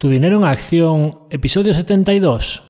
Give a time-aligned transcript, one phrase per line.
[0.00, 2.62] Tu dinero en acción, episodio 72.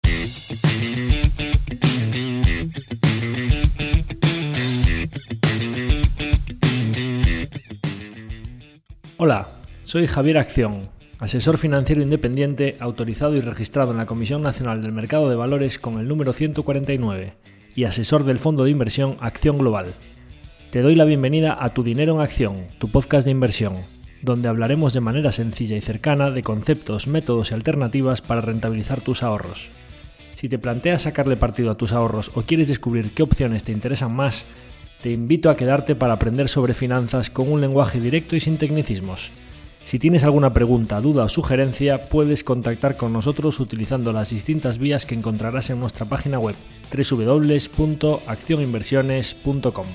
[9.19, 9.47] Hola,
[9.85, 10.89] soy Javier Acción,
[11.19, 16.01] asesor financiero independiente autorizado y registrado en la Comisión Nacional del Mercado de Valores con
[16.01, 17.35] el número 149
[17.77, 19.89] y asesor del fondo de inversión Acción Global.
[20.71, 23.75] Te doy la bienvenida a Tu Dinero en Acción, tu podcast de inversión
[24.23, 29.23] donde hablaremos de manera sencilla y cercana de conceptos, métodos y alternativas para rentabilizar tus
[29.23, 29.69] ahorros.
[30.35, 34.15] Si te planteas sacarle partido a tus ahorros o quieres descubrir qué opciones te interesan
[34.15, 34.47] más,
[35.03, 39.31] te invito a quedarte para aprender sobre finanzas con un lenguaje directo y sin tecnicismos.
[39.85, 45.07] Si tienes alguna pregunta, duda o sugerencia, puedes contactar con nosotros utilizando las distintas vías
[45.07, 46.57] que encontrarás en nuestra página web
[46.93, 49.87] www.accioninversiones.com.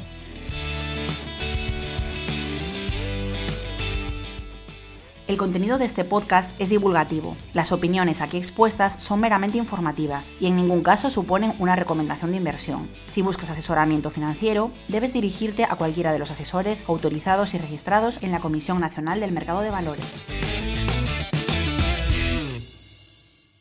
[5.34, 7.36] El contenido de este podcast es divulgativo.
[7.56, 12.38] Las opiniones aquí expuestas son meramente informativas y en ningún caso suponen una recomendación de
[12.38, 12.88] inversión.
[13.08, 18.32] Si buscas asesoramiento financiero, debes dirigirte a cualquiera de los asesores autorizados y registrados en
[18.32, 20.24] la Comisión Nacional del Mercado de Valores.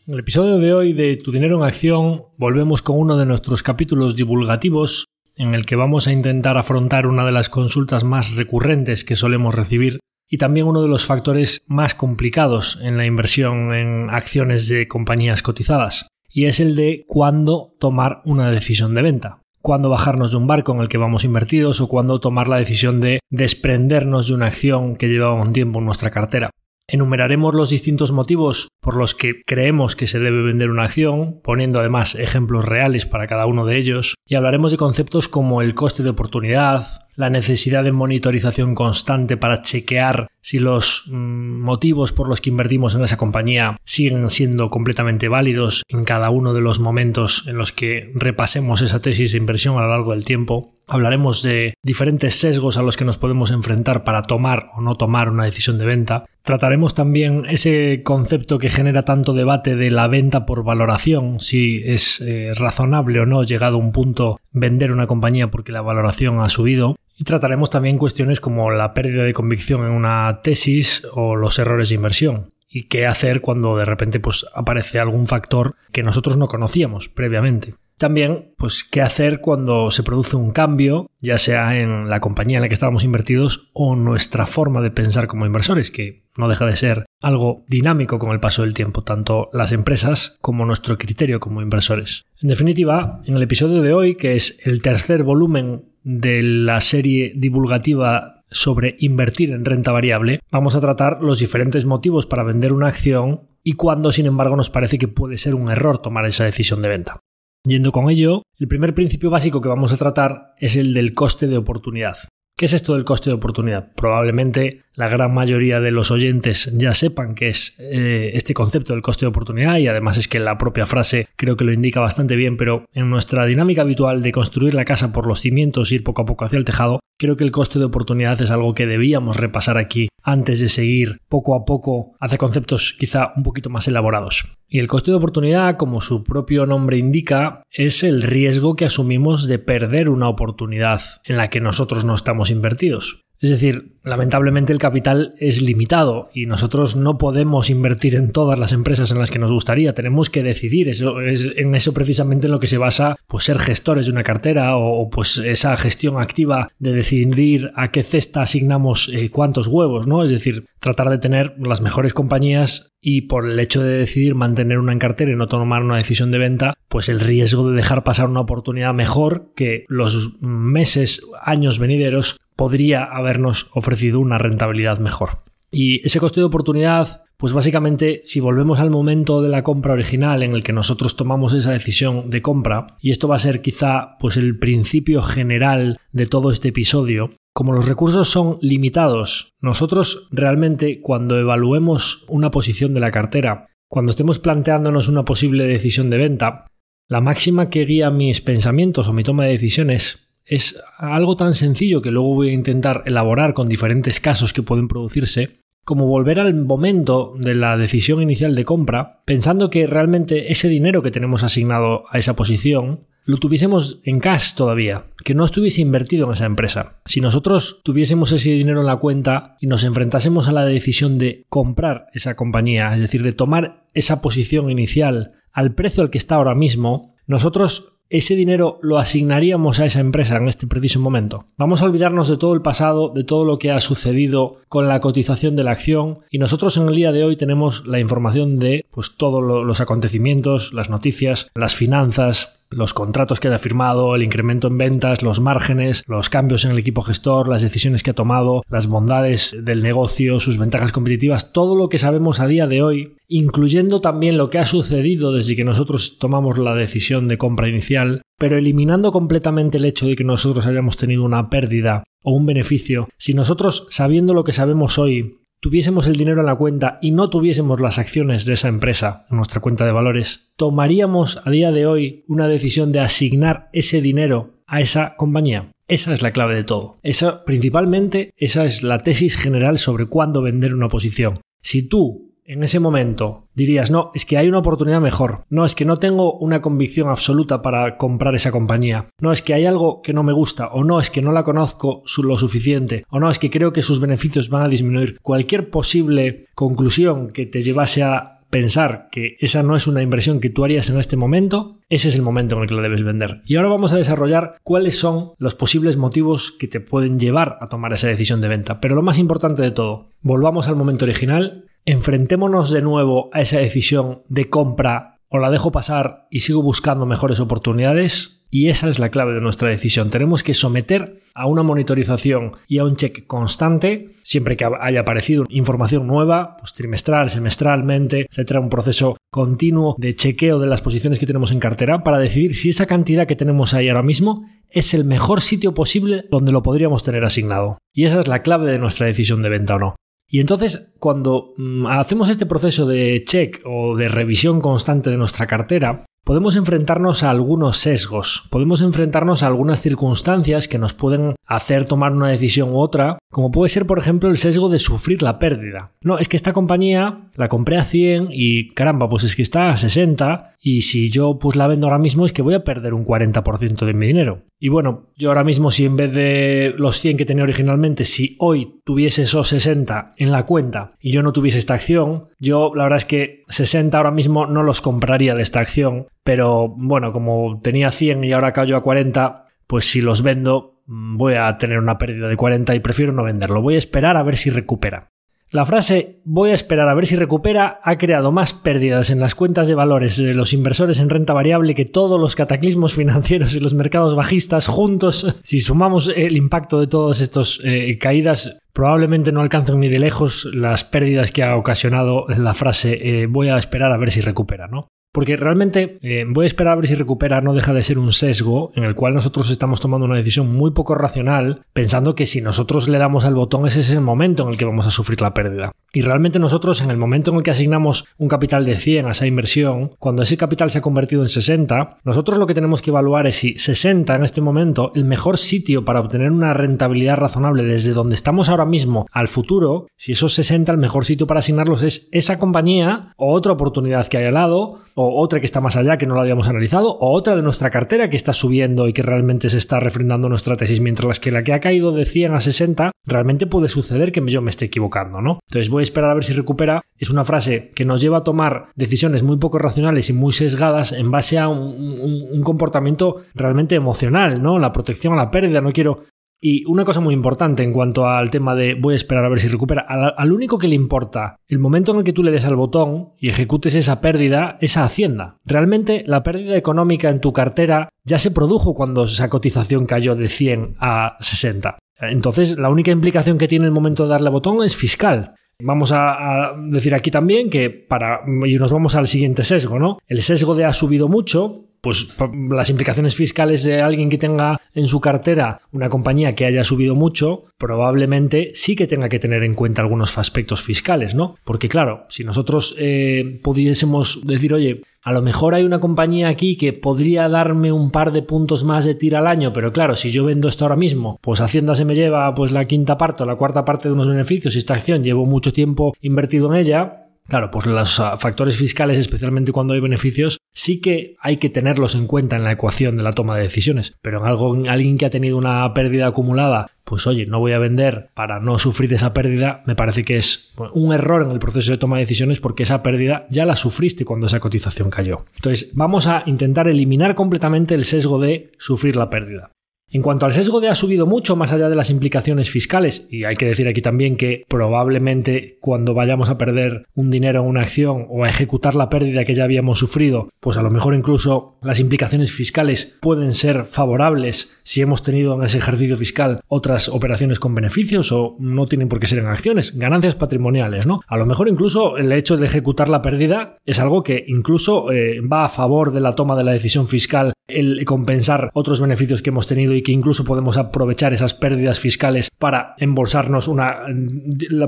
[0.06, 3.62] En el episodio de hoy de Tu dinero en acción volvemos con uno de nuestros
[3.62, 5.06] capítulos divulgativos
[5.36, 9.54] en el que vamos a intentar afrontar una de las consultas más recurrentes que solemos
[9.54, 10.00] recibir
[10.32, 15.42] y también uno de los factores más complicados en la inversión en acciones de compañías
[15.42, 19.42] cotizadas, y es el de cuándo tomar una decisión de venta.
[19.60, 22.98] Cuándo bajarnos de un barco en el que vamos invertidos o cuándo tomar la decisión
[23.02, 26.48] de desprendernos de una acción que lleva un tiempo en nuestra cartera.
[26.88, 31.78] Enumeraremos los distintos motivos por los que creemos que se debe vender una acción, poniendo
[31.78, 36.02] además ejemplos reales para cada uno de ellos, y hablaremos de conceptos como el coste
[36.02, 42.40] de oportunidad, la necesidad de monitorización constante para chequear si los mm, motivos por los
[42.40, 47.46] que invertimos en esa compañía siguen siendo completamente válidos en cada uno de los momentos
[47.46, 50.74] en los que repasemos esa tesis de inversión a lo largo del tiempo.
[50.88, 55.28] Hablaremos de diferentes sesgos a los que nos podemos enfrentar para tomar o no tomar
[55.28, 56.24] una decisión de venta.
[56.42, 62.20] Trataremos también ese concepto que genera tanto debate de la venta por valoración, si es
[62.20, 66.48] eh, razonable o no llegado a un punto vender una compañía porque la valoración ha
[66.48, 66.96] subido.
[67.24, 71.94] Trataremos también cuestiones como la pérdida de convicción en una tesis o los errores de
[71.96, 72.52] inversión.
[72.68, 77.74] Y qué hacer cuando de repente pues, aparece algún factor que nosotros no conocíamos previamente.
[78.02, 82.62] También, pues, qué hacer cuando se produce un cambio, ya sea en la compañía en
[82.62, 86.76] la que estábamos invertidos o nuestra forma de pensar como inversores, que no deja de
[86.76, 91.62] ser algo dinámico con el paso del tiempo, tanto las empresas como nuestro criterio como
[91.62, 92.24] inversores.
[92.40, 97.32] En definitiva, en el episodio de hoy, que es el tercer volumen de la serie
[97.34, 102.88] divulgativa sobre invertir en renta variable, vamos a tratar los diferentes motivos para vender una
[102.88, 106.82] acción y cuándo, sin embargo, nos parece que puede ser un error tomar esa decisión
[106.82, 107.20] de venta.
[107.64, 111.46] Yendo con ello, el primer principio básico que vamos a tratar es el del coste
[111.46, 112.16] de oportunidad.
[112.56, 113.92] ¿Qué es esto del coste de oportunidad?
[113.94, 119.02] Probablemente la gran mayoría de los oyentes ya sepan qué es eh, este concepto del
[119.02, 122.36] coste de oportunidad y además es que la propia frase creo que lo indica bastante
[122.36, 126.22] bien, pero en nuestra dinámica habitual de construir la casa por los cimientos ir poco
[126.22, 129.36] a poco hacia el tejado, creo que el coste de oportunidad es algo que debíamos
[129.36, 134.44] repasar aquí antes de seguir poco a poco hacia conceptos quizá un poquito más elaborados.
[134.68, 139.46] Y el coste de oportunidad, como su propio nombre indica, es el riesgo que asumimos
[139.48, 143.22] de perder una oportunidad en la que nosotros no estamos invertidos.
[143.42, 148.72] Es decir, lamentablemente el capital es limitado y nosotros no podemos invertir en todas las
[148.72, 149.94] empresas en las que nos gustaría.
[149.94, 150.88] Tenemos que decidir.
[150.88, 154.24] Eso, es en eso precisamente en lo que se basa pues, ser gestores de una
[154.24, 160.06] cartera o, pues esa gestión activa de decidir a qué cesta asignamos eh, cuántos huevos,
[160.06, 160.24] ¿no?
[160.24, 164.78] Es decir, tratar de tener las mejores compañías y por el hecho de decidir mantener
[164.78, 168.04] una en cartera y no tomar una decisión de venta, pues el riesgo de dejar
[168.04, 175.42] pasar una oportunidad mejor que los meses, años venideros podría habernos ofrecido una rentabilidad mejor.
[175.70, 180.42] Y ese coste de oportunidad, pues básicamente si volvemos al momento de la compra original
[180.42, 184.18] en el que nosotros tomamos esa decisión de compra, y esto va a ser quizá
[184.20, 191.00] pues el principio general de todo este episodio, como los recursos son limitados, nosotros realmente
[191.00, 196.66] cuando evaluemos una posición de la cartera, cuando estemos planteándonos una posible decisión de venta,
[197.08, 202.02] la máxima que guía mis pensamientos o mi toma de decisiones es algo tan sencillo
[202.02, 206.54] que luego voy a intentar elaborar con diferentes casos que pueden producirse, como volver al
[206.54, 212.04] momento de la decisión inicial de compra, pensando que realmente ese dinero que tenemos asignado
[212.10, 217.00] a esa posición lo tuviésemos en cash todavía, que no estuviese invertido en esa empresa.
[217.06, 221.44] Si nosotros tuviésemos ese dinero en la cuenta y nos enfrentásemos a la decisión de
[221.48, 226.36] comprar esa compañía, es decir, de tomar esa posición inicial al precio al que está
[226.36, 231.46] ahora mismo, nosotros ese dinero lo asignaríamos a esa empresa en este preciso momento.
[231.56, 235.00] Vamos a olvidarnos de todo el pasado, de todo lo que ha sucedido con la
[235.00, 238.84] cotización de la acción y nosotros en el día de hoy tenemos la información de
[238.90, 244.68] pues todos los acontecimientos, las noticias, las finanzas, los contratos que haya firmado, el incremento
[244.68, 248.62] en ventas, los márgenes, los cambios en el equipo gestor, las decisiones que ha tomado,
[248.68, 253.16] las bondades del negocio, sus ventajas competitivas, todo lo que sabemos a día de hoy,
[253.28, 258.22] incluyendo también lo que ha sucedido desde que nosotros tomamos la decisión de compra inicial,
[258.38, 263.08] pero eliminando completamente el hecho de que nosotros hayamos tenido una pérdida o un beneficio,
[263.16, 267.30] si nosotros, sabiendo lo que sabemos hoy, tuviésemos el dinero en la cuenta y no
[267.30, 271.86] tuviésemos las acciones de esa empresa en nuestra cuenta de valores, ¿tomaríamos a día de
[271.86, 275.70] hoy una decisión de asignar ese dinero a esa compañía?
[275.86, 276.98] Esa es la clave de todo.
[277.04, 281.40] Esa, principalmente, esa es la tesis general sobre cuándo vender una posición.
[281.62, 285.74] Si tú en ese momento dirías, no, es que hay una oportunidad mejor, no, es
[285.74, 290.02] que no tengo una convicción absoluta para comprar esa compañía, no, es que hay algo
[290.02, 293.30] que no me gusta, o no, es que no la conozco lo suficiente, o no,
[293.30, 298.02] es que creo que sus beneficios van a disminuir, cualquier posible conclusión que te llevase
[298.02, 302.10] a pensar que esa no es una inversión que tú harías en este momento, ese
[302.10, 303.40] es el momento en el que la debes vender.
[303.46, 307.70] Y ahora vamos a desarrollar cuáles son los posibles motivos que te pueden llevar a
[307.70, 308.78] tomar esa decisión de venta.
[308.78, 313.58] Pero lo más importante de todo, volvamos al momento original enfrentémonos de nuevo a esa
[313.58, 318.38] decisión de compra o la dejo pasar y sigo buscando mejores oportunidades.
[318.54, 320.10] Y esa es la clave de nuestra decisión.
[320.10, 325.44] Tenemos que someter a una monitorización y a un check constante, siempre que haya aparecido
[325.48, 331.24] información nueva, pues trimestral, semestralmente, etcétera, un proceso continuo de chequeo de las posiciones que
[331.24, 335.06] tenemos en cartera para decidir si esa cantidad que tenemos ahí ahora mismo es el
[335.06, 337.78] mejor sitio posible donde lo podríamos tener asignado.
[337.94, 339.96] Y esa es la clave de nuestra decisión de venta o no.
[340.32, 345.46] Y entonces, cuando mm, hacemos este proceso de check o de revisión constante de nuestra
[345.46, 351.84] cartera, podemos enfrentarnos a algunos sesgos, podemos enfrentarnos a algunas circunstancias que nos pueden hacer
[351.84, 355.38] tomar una decisión u otra, como puede ser, por ejemplo, el sesgo de sufrir la
[355.38, 355.92] pérdida.
[356.00, 359.70] No, es que esta compañía la compré a 100 y caramba, pues es que está
[359.70, 362.94] a 60 y si yo pues la vendo ahora mismo es que voy a perder
[362.94, 364.44] un 40% de mi dinero.
[364.60, 368.36] Y bueno, yo ahora mismo si en vez de los 100 que tenía originalmente, si
[368.38, 372.84] hoy tuviese esos 60 en la cuenta y yo no tuviese esta acción, yo la
[372.84, 377.60] verdad es que 60 ahora mismo no los compraría de esta acción, pero bueno, como
[377.62, 381.78] tenía 100 y ahora cayó a 40, pues si los vendo mm, voy a tener
[381.78, 383.62] una pérdida de 40 y prefiero no venderlo.
[383.62, 385.12] Voy a esperar a ver si recupera.
[385.52, 389.34] La frase voy a esperar a ver si recupera ha creado más pérdidas en las
[389.34, 393.60] cuentas de valores de los inversores en renta variable que todos los cataclismos financieros y
[393.60, 395.36] los mercados bajistas juntos.
[395.42, 400.48] Si sumamos el impacto de todas estas eh, caídas, probablemente no alcancen ni de lejos
[400.54, 404.68] las pérdidas que ha ocasionado la frase eh, voy a esperar a ver si recupera,
[404.68, 404.88] ¿no?
[405.12, 408.12] Porque realmente eh, voy a esperar a ver si recupera, no deja de ser un
[408.12, 412.40] sesgo en el cual nosotros estamos tomando una decisión muy poco racional, pensando que si
[412.40, 415.20] nosotros le damos al botón ese es el momento en el que vamos a sufrir
[415.20, 415.72] la pérdida.
[415.92, 419.10] Y realmente nosotros en el momento en el que asignamos un capital de 100 a
[419.10, 422.88] esa inversión, cuando ese capital se ha convertido en 60, nosotros lo que tenemos que
[422.88, 427.64] evaluar es si 60 en este momento, el mejor sitio para obtener una rentabilidad razonable
[427.64, 431.82] desde donde estamos ahora mismo al futuro, si esos 60 el mejor sitio para asignarlos
[431.82, 435.76] es esa compañía o otra oportunidad que hay al lado o otra que está más
[435.76, 438.92] allá que no la habíamos analizado, o otra de nuestra cartera que está subiendo y
[438.92, 442.34] que realmente se está refrendando nuestra tesis, mientras que la que ha caído de 100
[442.34, 445.40] a 60 realmente puede suceder que yo me esté equivocando, ¿no?
[445.48, 446.82] Entonces voy a esperar a ver si recupera.
[446.96, 450.92] Es una frase que nos lleva a tomar decisiones muy poco racionales y muy sesgadas
[450.92, 454.58] en base a un, un comportamiento realmente emocional, ¿no?
[454.58, 456.04] La protección a la pérdida, no quiero
[456.44, 459.38] y una cosa muy importante en cuanto al tema de voy a esperar a ver
[459.38, 462.44] si recupera, al, único que le importa el momento en el que tú le des
[462.44, 465.38] al botón y ejecutes esa pérdida, esa hacienda.
[465.44, 470.28] Realmente la pérdida económica en tu cartera ya se produjo cuando esa cotización cayó de
[470.28, 471.78] 100 a 60.
[472.00, 475.36] Entonces la única implicación que tiene el momento de darle al botón es fiscal.
[475.60, 479.98] Vamos a, decir aquí también que para, y nos vamos al siguiente sesgo, ¿no?
[480.08, 482.14] El sesgo de ha subido mucho pues
[482.48, 486.94] las implicaciones fiscales de alguien que tenga en su cartera una compañía que haya subido
[486.94, 491.36] mucho, probablemente sí que tenga que tener en cuenta algunos aspectos fiscales, ¿no?
[491.44, 496.56] Porque claro, si nosotros eh, pudiésemos decir, oye, a lo mejor hay una compañía aquí
[496.56, 500.12] que podría darme un par de puntos más de tira al año, pero claro, si
[500.12, 503.26] yo vendo esto ahora mismo, pues Hacienda se me lleva pues la quinta parte o
[503.26, 507.01] la cuarta parte de unos beneficios y esta acción llevo mucho tiempo invertido en ella,
[507.32, 511.94] Claro, pues los ah, factores fiscales, especialmente cuando hay beneficios, sí que hay que tenerlos
[511.94, 513.96] en cuenta en la ecuación de la toma de decisiones.
[514.02, 517.58] Pero en algo, alguien que ha tenido una pérdida acumulada, pues oye, no voy a
[517.58, 521.72] vender para no sufrir esa pérdida, me parece que es un error en el proceso
[521.72, 525.24] de toma de decisiones porque esa pérdida ya la sufriste cuando esa cotización cayó.
[525.36, 529.52] Entonces, vamos a intentar eliminar completamente el sesgo de sufrir la pérdida.
[529.94, 533.24] En cuanto al sesgo de ha subido mucho más allá de las implicaciones fiscales, y
[533.24, 537.60] hay que decir aquí también que probablemente cuando vayamos a perder un dinero en una
[537.60, 541.58] acción o a ejecutar la pérdida que ya habíamos sufrido, pues a lo mejor incluso
[541.60, 547.38] las implicaciones fiscales pueden ser favorables si hemos tenido en ese ejercicio fiscal otras operaciones
[547.38, 551.02] con beneficios o no tienen por qué ser en acciones, ganancias patrimoniales, ¿no?
[551.06, 555.20] A lo mejor incluso el hecho de ejecutar la pérdida es algo que incluso eh,
[555.20, 559.30] va a favor de la toma de la decisión fiscal el compensar otros beneficios que
[559.30, 563.86] hemos tenido y que incluso podemos aprovechar esas pérdidas fiscales para embolsarnos una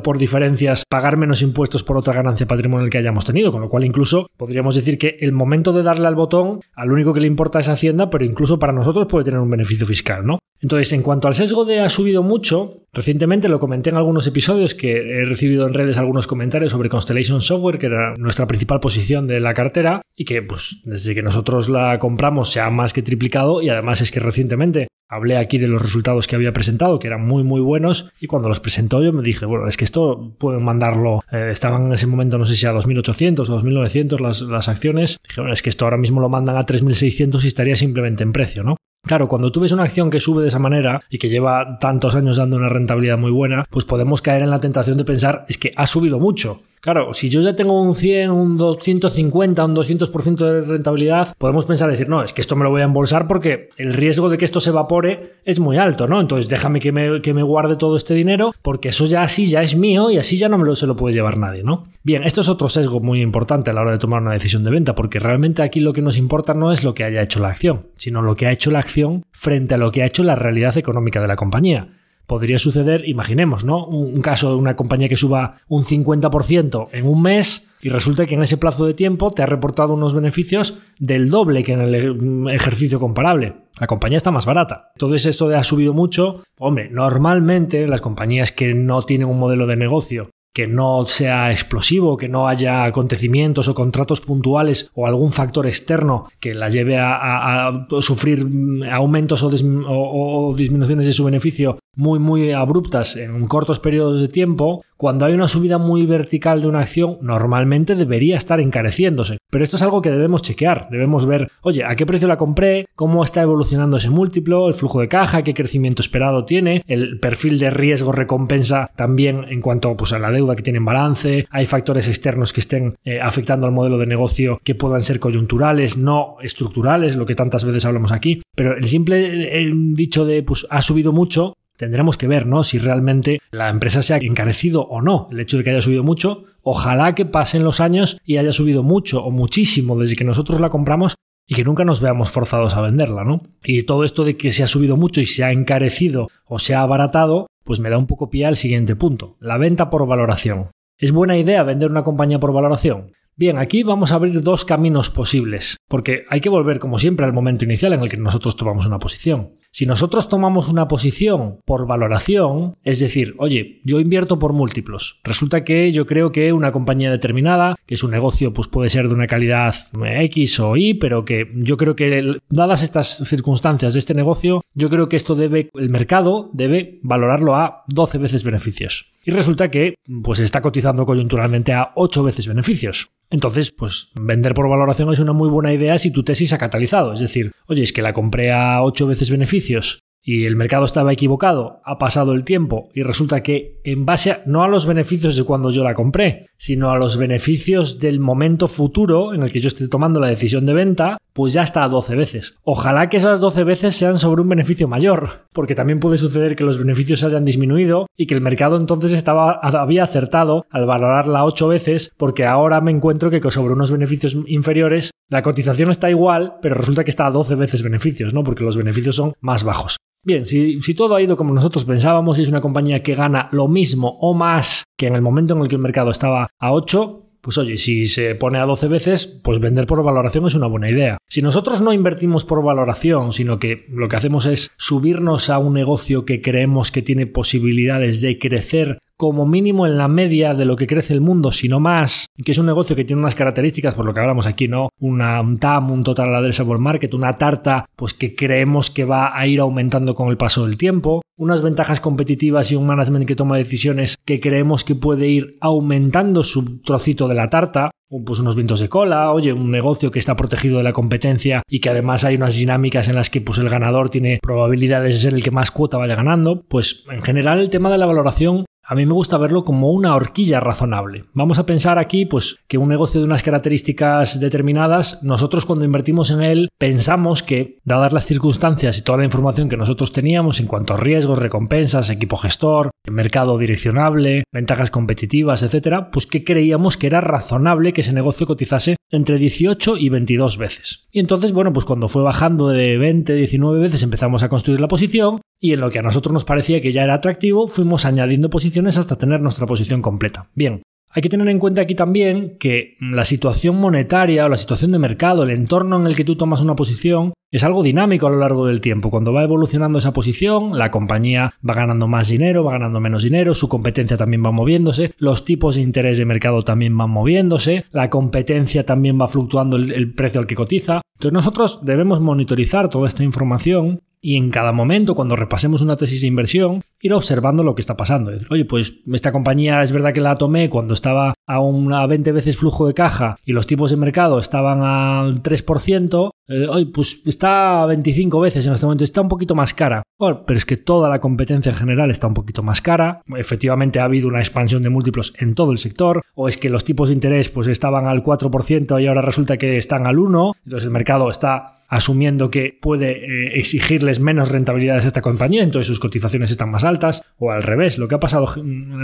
[0.02, 3.84] por diferencias, pagar menos impuestos por otra ganancia patrimonial que hayamos tenido, con lo cual
[3.84, 7.60] incluso podríamos decir que el momento de darle al botón, al único que le importa
[7.60, 10.38] es Hacienda, pero incluso para nosotros puede tener un beneficio fiscal, ¿no?
[10.64, 14.74] Entonces, en cuanto al sesgo de ha subido mucho, recientemente lo comenté en algunos episodios
[14.74, 19.26] que he recibido en redes algunos comentarios sobre Constellation Software, que era nuestra principal posición
[19.26, 23.02] de la cartera y que pues desde que nosotros la compramos se ha más que
[23.02, 27.08] triplicado y además es que recientemente Hablé aquí de los resultados que había presentado, que
[27.08, 30.34] eran muy muy buenos, y cuando los presentó yo me dije, bueno, es que esto
[30.38, 34.40] pueden mandarlo, eh, estaban en ese momento no sé si a 2.800 o 2.900 las,
[34.40, 37.76] las acciones, dije, bueno, es que esto ahora mismo lo mandan a 3.600 y estaría
[37.76, 38.76] simplemente en precio, ¿no?
[39.04, 42.14] Claro, cuando tú ves una acción que sube de esa manera y que lleva tantos
[42.16, 45.58] años dando una rentabilidad muy buena, pues podemos caer en la tentación de pensar, es
[45.58, 46.62] que ha subido mucho.
[46.84, 51.90] Claro, si yo ya tengo un 100, un 250, un 200% de rentabilidad, podemos pensar
[51.90, 54.44] decir, no, es que esto me lo voy a embolsar porque el riesgo de que
[54.44, 56.20] esto se evapore es muy alto, ¿no?
[56.20, 59.62] Entonces déjame que me, que me guarde todo este dinero porque eso ya así ya
[59.62, 61.84] es mío y así ya no me lo, se lo puede llevar nadie, ¿no?
[62.02, 64.70] Bien, esto es otro sesgo muy importante a la hora de tomar una decisión de
[64.70, 67.48] venta porque realmente aquí lo que nos importa no es lo que haya hecho la
[67.48, 70.34] acción, sino lo que ha hecho la acción frente a lo que ha hecho la
[70.34, 71.88] realidad económica de la compañía
[72.26, 73.86] podría suceder, imaginemos, ¿no?
[73.86, 78.34] Un, caso de una compañía que suba un 50% en un mes y resulta que
[78.34, 82.48] en ese plazo de tiempo te ha reportado unos beneficios del doble que en el
[82.50, 83.56] ejercicio comparable.
[83.78, 84.92] La compañía está más barata.
[84.94, 86.44] Entonces esto de ha subido mucho.
[86.58, 92.16] Hombre, normalmente las compañías que no tienen un modelo de negocio que no sea explosivo,
[92.16, 97.72] que no haya acontecimientos o contratos puntuales o algún factor externo que la lleve a,
[98.00, 98.46] sufrir
[98.90, 105.26] aumentos o, disminuciones de su beneficio muy muy abruptas en cortos periodos de tiempo, cuando
[105.26, 109.36] hay una subida muy vertical de una acción, normalmente debería estar encareciéndose.
[109.50, 112.86] Pero esto es algo que debemos chequear, debemos ver, oye, ¿a qué precio la compré?
[112.94, 114.66] ¿Cómo está evolucionando ese múltiplo?
[114.66, 115.42] ¿El flujo de caja?
[115.42, 116.82] ¿Qué crecimiento esperado tiene?
[116.86, 120.86] ¿El perfil de riesgo recompensa también en cuanto pues, a la deuda que tiene en
[120.86, 121.46] balance?
[121.50, 125.98] ¿Hay factores externos que estén eh, afectando al modelo de negocio que puedan ser coyunturales,
[125.98, 128.40] no estructurales, lo que tantas veces hablamos aquí?
[128.56, 132.62] Pero el simple eh, dicho de pues ha subido mucho Tendremos que ver, ¿no?
[132.62, 135.28] Si realmente la empresa se ha encarecido o no.
[135.30, 138.82] El hecho de que haya subido mucho, ojalá que pasen los años y haya subido
[138.82, 141.16] mucho o muchísimo desde que nosotros la compramos
[141.46, 143.42] y que nunca nos veamos forzados a venderla, ¿no?
[143.62, 146.74] Y todo esto de que se ha subido mucho y se ha encarecido o se
[146.74, 150.70] ha abaratado, pues me da un poco pie al siguiente punto, la venta por valoración.
[150.96, 153.12] ¿Es buena idea vender una compañía por valoración?
[153.36, 157.32] Bien, aquí vamos a abrir dos caminos posibles, porque hay que volver como siempre al
[157.32, 159.54] momento inicial en el que nosotros tomamos una posición.
[159.72, 165.18] Si nosotros tomamos una posición por valoración, es decir, oye, yo invierto por múltiplos.
[165.24, 169.14] Resulta que yo creo que una compañía determinada, que su negocio pues puede ser de
[169.14, 174.14] una calidad X o Y, pero que yo creo que dadas estas circunstancias de este
[174.14, 179.10] negocio, yo creo que esto debe el mercado debe valorarlo a 12 veces beneficios.
[179.24, 183.10] Y resulta que pues está cotizando coyunturalmente a 8 veces beneficios.
[183.34, 187.12] Entonces, pues vender por valoración es una muy buena idea si tu tesis ha catalizado.
[187.12, 191.12] Es decir, oye, es que la compré a 8 veces beneficios y el mercado estaba
[191.12, 195.42] equivocado, ha pasado el tiempo y resulta que en base no a los beneficios de
[195.42, 199.66] cuando yo la compré, sino a los beneficios del momento futuro en el que yo
[199.66, 202.58] esté tomando la decisión de venta, pues ya está a 12 veces.
[202.62, 206.64] Ojalá que esas 12 veces sean sobre un beneficio mayor, porque también puede suceder que
[206.64, 211.68] los beneficios hayan disminuido y que el mercado entonces estaba, había acertado al valorarla 8
[211.68, 216.76] veces, porque ahora me encuentro que sobre unos beneficios inferiores la cotización está igual, pero
[216.76, 218.44] resulta que está a 12 veces beneficios, ¿no?
[218.44, 219.96] Porque los beneficios son más bajos.
[220.22, 223.48] Bien, si, si, todo ha ido como nosotros pensábamos y es una compañía que gana
[223.52, 226.72] lo mismo o más que en el momento en el que el mercado estaba a
[226.72, 230.66] 8, pues oye, si se pone a 12 veces, pues vender por valoración es una
[230.66, 231.18] buena idea.
[231.28, 235.74] Si nosotros no invertimos por valoración, sino que lo que hacemos es subirnos a un
[235.74, 240.76] negocio que creemos que tiene posibilidades de crecer como mínimo en la media de lo
[240.76, 244.06] que crece el mundo, sino más, que es un negocio que tiene unas características, por
[244.06, 244.88] lo que hablamos aquí, ¿no?
[245.00, 249.46] Una, un TAM, un Total Addressable Market, una tarta, pues que creemos que va a
[249.46, 253.56] ir aumentando con el paso del tiempo, unas ventajas competitivas y un management que toma
[253.56, 257.90] decisiones que creemos que puede ir aumentando su trocito de la tarta,
[258.24, 261.80] pues unos vientos de cola, oye, un negocio que está protegido de la competencia y
[261.80, 265.34] que además hay unas dinámicas en las que pues el ganador tiene probabilidades de ser
[265.34, 268.94] el que más cuota vaya ganando, pues en general el tema de la valoración a
[268.94, 271.24] mí me gusta verlo como una horquilla razonable.
[271.32, 276.30] Vamos a pensar aquí, pues, que un negocio de unas características determinadas, nosotros cuando invertimos
[276.30, 280.66] en él, pensamos que, dadas las circunstancias y toda la información que nosotros teníamos en
[280.66, 287.06] cuanto a riesgos, recompensas, equipo gestor, mercado direccionable, ventajas competitivas, etcétera, pues que creíamos que
[287.06, 291.06] era razonable que ese negocio cotizase entre 18 y 22 veces.
[291.10, 294.88] Y entonces, bueno, pues cuando fue bajando de 20, 19 veces empezamos a construir la
[294.88, 298.50] posición y en lo que a nosotros nos parecía que ya era atractivo, fuimos añadiendo
[298.50, 300.50] posiciones hasta tener nuestra posición completa.
[300.54, 300.82] Bien,
[301.16, 304.98] hay que tener en cuenta aquí también que la situación monetaria o la situación de
[304.98, 308.38] mercado, el entorno en el que tú tomas una posición, es algo dinámico a lo
[308.38, 309.10] largo del tiempo.
[309.10, 313.54] Cuando va evolucionando esa posición, la compañía va ganando más dinero, va ganando menos dinero,
[313.54, 318.10] su competencia también va moviéndose, los tipos de interés de mercado también van moviéndose, la
[318.10, 321.02] competencia también va fluctuando el, precio al que cotiza.
[321.14, 326.22] Entonces nosotros debemos monitorizar toda esta información y en cada momento, cuando repasemos una tesis
[326.22, 328.32] de inversión, ir observando lo que está pasando.
[328.48, 332.56] oye, pues esta compañía es verdad que la tomé cuando estaba a una 20 veces
[332.56, 337.82] flujo de caja y los tipos de mercado estaban al 3%, eh, hoy pues está
[337.82, 340.02] a 25 veces en este momento, está un poquito más cara.
[340.18, 343.20] pero es que toda la competencia en general está un poquito más cara.
[343.36, 346.22] Efectivamente ha habido una expansión de múltiplos en todo el sector.
[346.34, 349.76] O es que los tipos de interés pues estaban al 4% y ahora resulta que
[349.76, 350.54] están al 1%.
[350.64, 355.86] Entonces el mercado está asumiendo que puede eh, exigirles menos rentabilidades a esta compañía, entonces
[355.86, 358.52] sus cotizaciones están más altas, o al revés, lo que ha pasado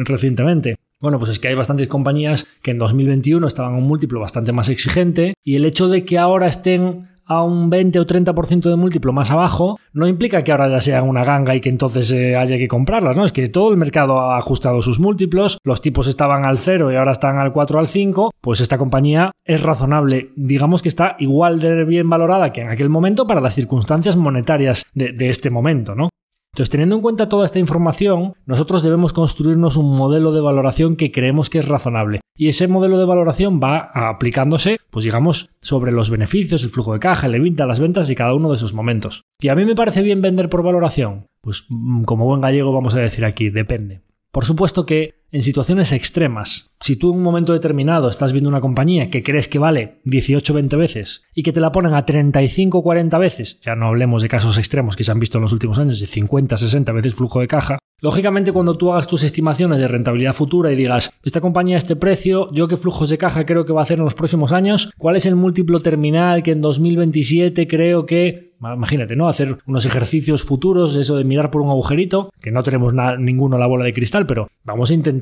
[0.04, 0.76] recientemente.
[0.98, 4.52] Bueno, pues es que hay bastantes compañías que en 2021 estaban a un múltiplo bastante
[4.52, 8.74] más exigente y el hecho de que ahora estén a un 20 o 30% de
[8.74, 12.34] múltiplo más abajo, no implica que ahora ya sean una ganga y que entonces eh,
[12.34, 13.24] haya que comprarlas, ¿no?
[13.24, 16.96] Es que todo el mercado ha ajustado sus múltiplos, los tipos estaban al 0 y
[16.96, 21.14] ahora están al 4 o al 5, pues esta compañía es razonable, digamos que está
[21.20, 25.94] igual de bien valorada que en aquel momento para las circunstancias monetarias de este momento,
[25.94, 26.08] ¿no?
[26.52, 31.12] Entonces, teniendo en cuenta toda esta información, nosotros debemos construirnos un modelo de valoración que
[31.12, 32.20] creemos que es razonable.
[32.36, 36.98] Y ese modelo de valoración va aplicándose, pues digamos, sobre los beneficios, el flujo de
[36.98, 39.22] caja, el evita, las ventas y cada uno de esos momentos.
[39.40, 41.26] ¿Y a mí me parece bien vender por valoración?
[41.40, 44.00] Pues mm, como buen gallego vamos a decir aquí, depende.
[44.32, 48.60] Por supuesto que en situaciones extremas, si tú en un momento determinado estás viendo una
[48.60, 53.60] compañía que crees que vale 18-20 veces y que te la ponen a 35-40 veces,
[53.60, 56.06] ya no hablemos de casos extremos que se han visto en los últimos años de
[56.06, 60.76] 50-60 veces flujo de caja, Lógicamente, cuando tú hagas tus estimaciones de rentabilidad futura y
[60.76, 63.82] digas, esta compañía a este precio, yo qué flujos de caja creo que va a
[63.82, 68.50] hacer en los próximos años, cuál es el múltiplo terminal que en 2027 creo que
[68.62, 69.28] Imagínate, ¿no?
[69.28, 73.66] Hacer unos ejercicios futuros, eso de mirar por un agujerito, que no tenemos ninguno la
[73.66, 75.19] bola de cristal, pero vamos a intentar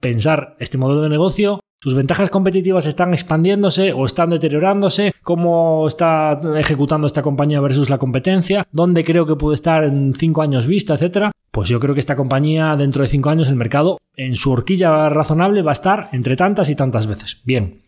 [0.00, 6.40] pensar este modelo de negocio sus ventajas competitivas están expandiéndose o están deteriorándose, cómo está
[6.56, 10.94] ejecutando esta compañía versus la competencia, dónde creo que puede estar en cinco años vista,
[10.94, 11.30] etcétera.
[11.52, 15.08] Pues yo creo que esta compañía dentro de cinco años el mercado en su horquilla
[15.08, 17.40] razonable va a estar entre tantas y tantas veces.
[17.44, 17.80] Bien,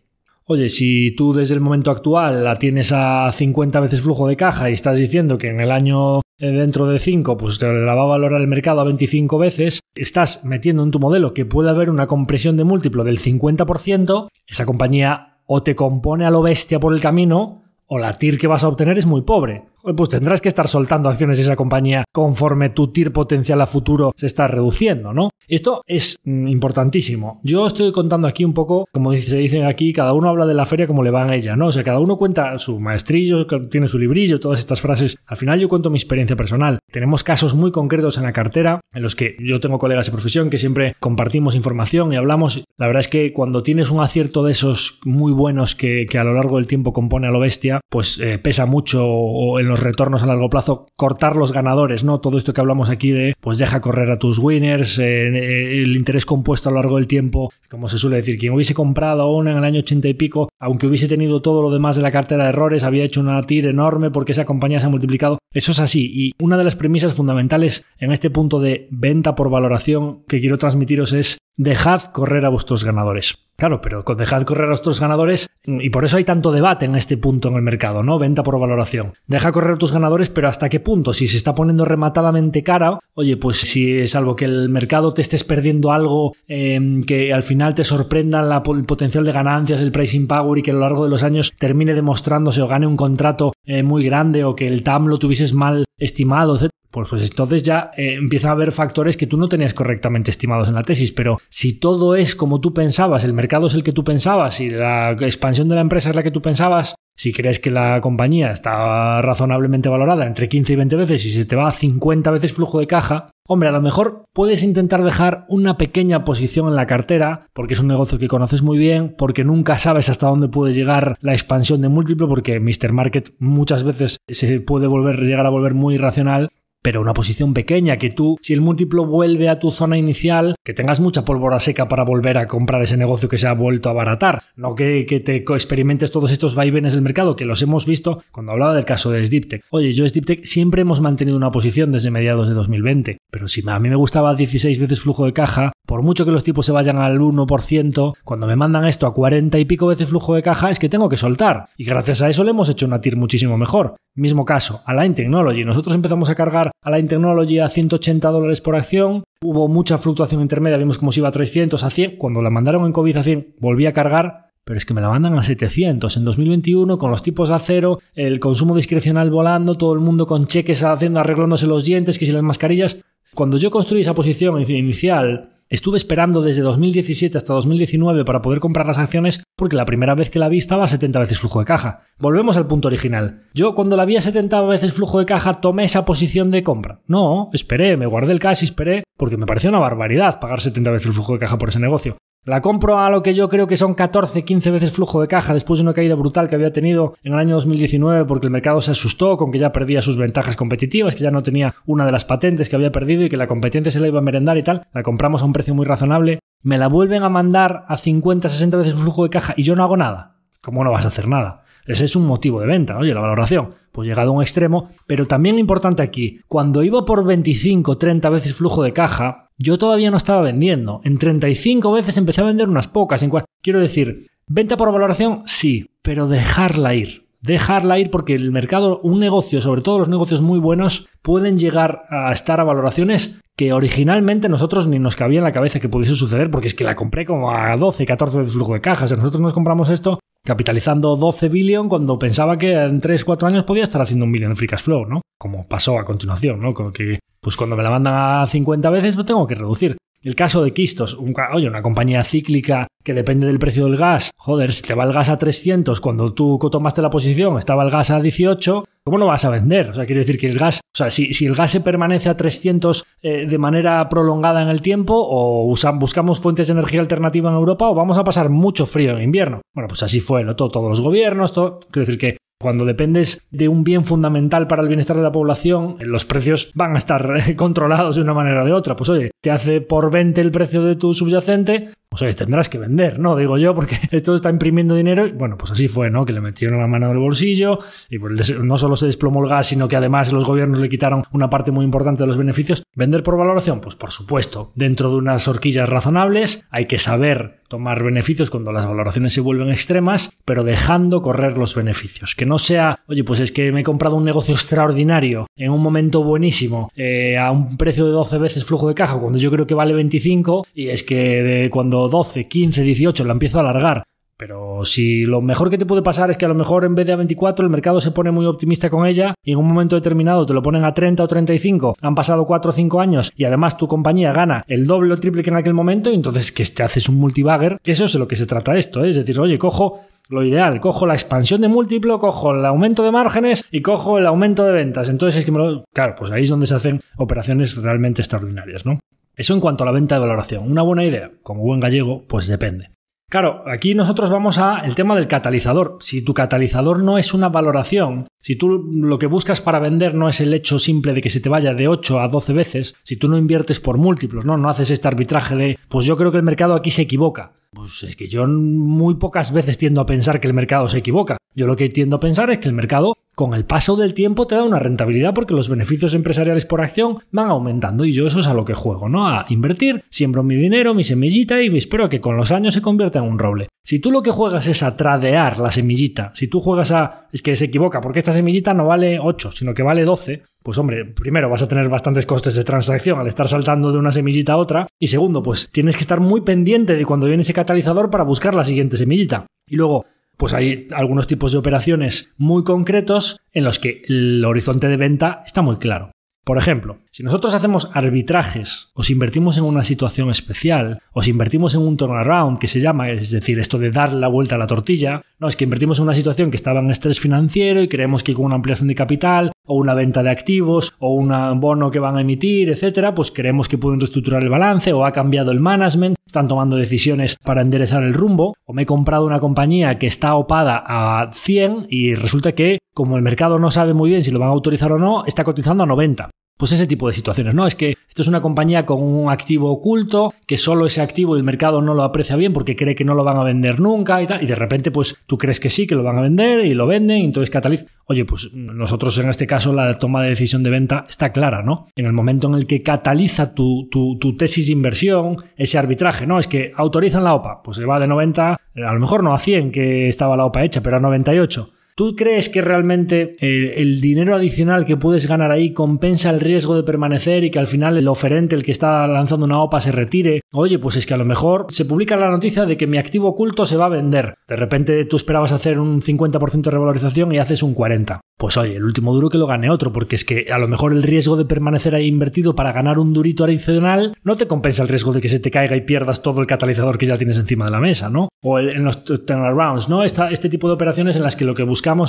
[0.47, 4.69] Oye, si tú desde el momento actual la tienes a 50 veces flujo de caja
[4.71, 8.03] y estás diciendo que en el año eh, dentro de 5 pues te la va
[8.03, 11.91] a valorar el mercado a 25 veces, estás metiendo en tu modelo que puede haber
[11.91, 16.95] una compresión de múltiplo del 50%, esa compañía o te compone a lo bestia por
[16.95, 19.65] el camino o la TIR que vas a obtener es muy pobre
[19.97, 24.13] pues tendrás que estar soltando acciones de esa compañía conforme tu TIR potencial a futuro
[24.17, 25.31] se está reduciendo, ¿no?
[25.49, 27.41] Esto es mm, importantísimo.
[27.43, 30.67] Yo estoy contando aquí un poco, como se dice aquí, cada uno habla de la
[30.67, 31.67] feria como le va a ella, ¿no?
[31.67, 35.19] O sea, cada uno cuenta su maestrillo, tiene su librillo, todas estas frases.
[35.27, 36.79] Al final yo cuento mi experiencia personal.
[36.91, 40.51] Tenemos casos muy concretos en la cartera en los que yo tengo colegas de profesión
[40.51, 42.65] que siempre compartimos información y hablamos.
[42.77, 46.35] La verdad es que cuando tienes un acierto de esos muy buenos que, a lo
[46.35, 50.27] largo del tiempo compone a lo bestia, pues eh, pesa mucho en los retornos a
[50.27, 52.21] largo plazo, cortar los ganadores, ¿no?
[52.21, 56.27] Todo esto que hablamos aquí de, pues deja correr a tus winners, eh, el interés
[56.27, 59.59] compuesto a lo largo del tiempo, como se suele decir, quien hubiese comprado una en
[59.59, 62.51] el año 80 y pico, aunque hubiese tenido todo lo demás de la cartera de
[62.51, 65.39] errores, había hecho una TIR enorme porque esa compañía se ha multiplicado.
[65.53, 66.11] Eso es así.
[66.13, 70.59] Y una de las premisas fundamentales en este punto de venta por valoración que quiero
[70.59, 73.50] transmitiros es dejad correr a vuestros ganadores.
[73.61, 77.19] Claro, pero dejad correr a vuestros ganadores y por eso hay tanto debate en este
[77.19, 78.19] punto en el mercado, ¿no?
[78.19, 79.13] Venta por valoración.
[79.27, 81.13] Deja correr a tus ganadores, pero ¿hasta qué punto?
[81.13, 85.21] Si se está poniendo rematadamente cara, oye, pues si es algo que el mercado te
[85.21, 90.27] estés perdiendo algo em, que al final te sorprenda el potencial de ganancias, el pricing
[90.27, 93.53] power y que a lo largo de los años termine demostrándose o gane un contrato
[93.67, 96.71] eh, muy grande o que el TAM lo tuvieses mal estimado, etc.
[96.91, 100.69] Pues, pues entonces ya eh, empieza a haber factores que tú no tenías correctamente estimados
[100.69, 103.93] en la tesis, pero si todo es como tú pensabas, el mercado es el que
[103.93, 107.61] tú pensabas y la expansión de la empresa es la que tú pensabas, si crees
[107.61, 111.69] que la compañía está razonablemente valorada entre 15 y 20 veces y se te va
[111.69, 116.25] a 50 veces flujo de caja, hombre, a lo mejor puedes intentar dejar una pequeña
[116.25, 120.09] posición en la cartera, porque es un negocio que conoces muy bien, porque nunca sabes
[120.09, 122.93] hasta dónde puede llegar la expansión de múltiplo, porque Mr.
[122.93, 126.49] Market muchas veces se puede volver, llegar a volver muy irracional
[126.83, 130.75] pero una posición pequeña, que tú, si el múltiplo vuelve a tu zona inicial, que
[130.75, 133.93] tengas mucha pólvora seca para volver a comprar ese negocio que se ha vuelto a
[133.93, 138.53] abaratar, no que, te experimentes todos estos vaivenes del mercado, que los hemos visto cuando
[138.53, 139.65] hablaba del caso de Sdiptech.
[139.71, 143.79] Oye, yo Sdiptech siempre hemos mantenido una posición desde mediados de 2020, pero si a
[143.79, 146.99] mí me gustaba 16 veces flujo de caja, por mucho que los tipos se vayan
[146.99, 150.79] al 1%, cuando me mandan esto a 40 y pico veces flujo de caja, es
[150.79, 151.67] que tengo que soltar.
[151.77, 153.97] Y gracias a eso le hemos hecho una TIR muchísimo mejor.
[154.15, 155.65] Mismo caso, Align Technology.
[155.65, 159.25] Nosotros empezamos a cargar Align Technology a 180 dólares por acción.
[159.43, 162.17] Hubo mucha fluctuación intermedia, vimos cómo se iba a 300, a 100.
[162.17, 165.09] Cuando la mandaron en COVID a 100, volví a cargar pero es que me la
[165.09, 169.95] mandan a 700 en 2021 con los tipos a cero, el consumo discrecional volando, todo
[169.95, 173.03] el mundo con cheques haciendo arreglándose los dientes, que si las mascarillas.
[173.35, 178.89] Cuando yo construí esa posición inicial Estuve esperando desde 2017 hasta 2019 para poder comprar
[178.89, 181.65] las acciones porque la primera vez que la vi estaba a 70 veces flujo de
[181.65, 182.01] caja.
[182.19, 183.45] Volvemos al punto original.
[183.55, 187.03] Yo cuando la vi a 70 veces flujo de caja tomé esa posición de compra.
[187.07, 190.91] No, esperé, me guardé el cash y esperé porque me pareció una barbaridad pagar 70
[190.91, 192.17] veces el flujo de caja por ese negocio.
[192.47, 195.53] La compro a lo que yo creo que son 14, 15 veces flujo de caja
[195.53, 198.81] después de una caída brutal que había tenido en el año 2019 porque el mercado
[198.81, 202.13] se asustó con que ya perdía sus ventajas competitivas, que ya no tenía una de
[202.13, 204.63] las patentes que había perdido y que la competencia se la iba a merendar y
[204.63, 204.87] tal.
[204.95, 206.39] La compramos a un precio muy razonable.
[206.63, 209.85] Me la vuelven a mandar a 50, 60 veces flujo de caja y yo no
[209.85, 210.39] hago nada.
[210.63, 211.60] ¿Cómo no vas a hacer nada?
[211.87, 213.75] Ese es un motivo de venta, oye, la valoración.
[213.93, 218.29] Pues llegado a un extremo, pero también lo importante aquí, cuando iba por 25, 30
[218.31, 221.01] veces flujo de caja, yo todavía no estaba vendiendo.
[221.05, 223.23] En 35 veces empecé a vender unas pocas.
[223.23, 223.31] En
[223.63, 227.30] Quiero decir, venta por valoración, sí, pero dejarla ir.
[227.41, 232.03] Dejarla ir porque el mercado, un negocio, sobre todo los negocios muy buenos, pueden llegar
[232.11, 236.15] a estar a valoraciones que originalmente nosotros ni nos cabía en la cabeza que pudiese
[236.15, 239.11] suceder, porque es que la compré como a 12, 14 veces flujo de cajas.
[239.13, 243.85] nosotros nos compramos esto capitalizando 12 billion cuando pensaba que en 3, 4 años podía
[243.85, 245.21] estar haciendo un billón de free cash flow, ¿no?
[245.39, 246.75] Como pasó a continuación, ¿no?
[246.75, 249.97] Como que, pues cuando me la mandan a 50 veces, lo tengo que reducir.
[250.23, 251.17] El caso de Kistos,
[251.55, 254.33] oye, una compañía cíclica que depende del precio del gas.
[254.37, 257.91] Joder, si te va el gas a 300 cuando tú tomaste la posición, estaba el
[257.91, 259.89] gas a 18, ¿cómo no vas a vender?
[259.89, 262.37] O sea, quiere decir que el gas, o sea, si, el gas se permanece a
[262.37, 267.57] 300 eh, de manera prolongada en el tiempo, o buscamos fuentes de energía alternativa en
[267.57, 269.63] Europa, o vamos a pasar mucho frío en invierno.
[269.75, 270.55] Bueno, pues así fue, ¿no?
[270.55, 271.81] todos los gobiernos, todo.
[271.91, 275.97] Quiero decir que cuando dependes de un bien fundamental para el bienestar de la población,
[276.01, 278.97] los precios van a estar controlados de una manera o de otra.
[278.97, 282.77] Pues oye, te hace por 20 el precio de tu subyacente, pues oye, tendrás que
[282.77, 283.37] vender, ¿no?
[283.37, 286.27] Digo yo, porque esto está imprimiendo dinero y bueno, pues así fue, ¿no?
[286.27, 287.79] Que le metieron la mano en el bolsillo
[288.11, 291.49] y no solo se desplomó el gas, sino que además los gobiernos le quitaron una
[291.49, 292.83] parte muy importante de los beneficios.
[292.97, 293.81] ¿Vender por valoración?
[293.81, 298.85] Pues por supuesto, dentro de unas horquillas razonables, hay que saber tomar beneficios cuando las
[298.85, 302.35] valoraciones se vuelven extremas, pero dejando correr los beneficios.
[302.35, 305.81] Que no sea, oye, pues es que me he comprado un negocio extraordinario en un
[305.81, 309.69] momento buenísimo eh, a un precio de 12 veces flujo de caja cuando yo creo
[309.69, 314.05] que vale 25 y es que cuando 12, 15, 18 la empiezo a alargar
[314.41, 317.07] pero si lo mejor que te puede pasar es que a lo mejor en vez
[317.07, 319.97] de a 24 el mercado se pone muy optimista con ella y en un momento
[319.97, 323.45] determinado te lo ponen a 30 o 35, han pasado 4 o 5 años y
[323.45, 326.65] además tu compañía gana el doble o triple que en aquel momento y entonces que
[326.65, 329.11] te haces un multibagger, eso es de lo que se trata esto, ¿eh?
[329.11, 333.11] es decir, oye, cojo lo ideal, cojo la expansión de múltiplo, cojo el aumento de
[333.11, 335.09] márgenes y cojo el aumento de ventas.
[335.11, 335.85] Entonces es que me lo...
[335.93, 339.01] Claro, pues ahí es donde se hacen operaciones realmente extraordinarias, ¿no?
[339.41, 340.71] Eso en cuanto a la venta de valoración.
[340.71, 341.31] ¿Una buena idea?
[341.43, 342.91] Como buen gallego, pues depende.
[343.31, 345.97] Claro, aquí nosotros vamos a el tema del catalizador.
[346.01, 350.29] Si tu catalizador no es una valoración, si tú lo que buscas para vender no
[350.29, 353.17] es el hecho simple de que se te vaya de 8 a 12 veces, si
[353.17, 354.59] tú no inviertes por múltiplos, ¿no?
[354.59, 357.55] No haces este arbitraje de, pues yo creo que el mercado aquí se equivoca.
[357.73, 361.37] Pues es que yo muy pocas veces tiendo a pensar que el mercado se equivoca.
[361.55, 364.49] Yo lo que tiendo a pensar es que el mercado con el paso del tiempo
[364.49, 368.41] te da una rentabilidad porque los beneficios empresariales por acción van aumentando y yo eso
[368.41, 369.29] es a lo que juego, ¿no?
[369.29, 373.21] A invertir, siembro mi dinero, mi semillita y espero que con los años se convierta
[373.21, 373.69] en un roble.
[373.85, 377.29] Si tú lo que juegas es a tradear la semillita, si tú juegas a...
[377.33, 380.79] es que se equivoca porque esta semillita no vale 8, sino que vale 12, pues
[380.79, 384.53] hombre, primero vas a tener bastantes costes de transacción al estar saltando de una semillita
[384.53, 388.11] a otra y segundo, pues tienes que estar muy pendiente de cuando viene ese catalizador
[388.11, 389.47] para buscar la siguiente semillita.
[389.67, 394.89] Y luego, pues hay algunos tipos de operaciones muy concretos en los que el horizonte
[394.89, 396.13] de venta está muy claro.
[396.45, 401.83] Por ejemplo, si nosotros hacemos arbitrajes, o invertimos en una situación especial, o invertimos en
[401.83, 405.23] un turnaround que se llama, es decir, esto de dar la vuelta a la tortilla,
[405.39, 408.35] no, es que invertimos en una situación que estaba en estrés financiero y creemos que
[408.35, 412.17] con una ampliación de capital, o una venta de activos, o un bono que van
[412.17, 416.17] a emitir, etcétera, pues creemos que pueden reestructurar el balance, o ha cambiado el management,
[416.27, 420.35] están tomando decisiones para enderezar el rumbo, o me he comprado una compañía que está
[420.35, 424.41] opada a 100 y resulta que, como el mercado no sabe muy bien si lo
[424.41, 426.31] van a autorizar o no, está cotizando a 90.
[426.61, 427.67] Pues ese tipo de situaciones, ¿no?
[427.67, 431.43] Es que esto es una compañía con un activo oculto, que solo ese activo el
[431.43, 434.27] mercado no lo aprecia bien porque cree que no lo van a vender nunca y
[434.27, 436.75] tal, y de repente pues tú crees que sí, que lo van a vender y
[436.75, 437.87] lo venden, y entonces cataliza.
[438.05, 441.87] Oye, pues nosotros en este caso la toma de decisión de venta está clara, ¿no?
[441.97, 446.27] En el momento en el que cataliza tu, tu, tu tesis de inversión, ese arbitraje,
[446.27, 446.39] ¿no?
[446.39, 449.39] Es que autorizan la OPA, pues se va de 90, a lo mejor no a
[449.39, 454.01] 100 que estaba la OPA hecha, pero a 98 ¿Tú crees que realmente eh, el,
[454.01, 457.99] dinero adicional que puedes ganar ahí compensa el riesgo de permanecer y que al final
[457.99, 460.41] el oferente, el que está lanzando una OPA, se retire?
[460.55, 463.29] Oye, pues es que a lo mejor se publica la noticia de que mi activo
[463.29, 464.33] oculto se va a vender.
[464.49, 468.21] De repente tú esperabas hacer un 50% de revalorización y haces un 40%.
[468.41, 470.93] Pues oye, el último duro que lo gane otro, porque es que a lo mejor
[470.93, 474.89] el riesgo de permanecer ahí invertido para ganar un durito adicional no te compensa el
[474.89, 477.67] riesgo de que se te caiga y pierdas todo el catalizador que ya tienes encima
[477.67, 478.31] de la mesa, ¿no?
[478.43, 480.03] O en los turnarounds, ¿no?
[480.03, 481.65] este tipo de operaciones en las que lo que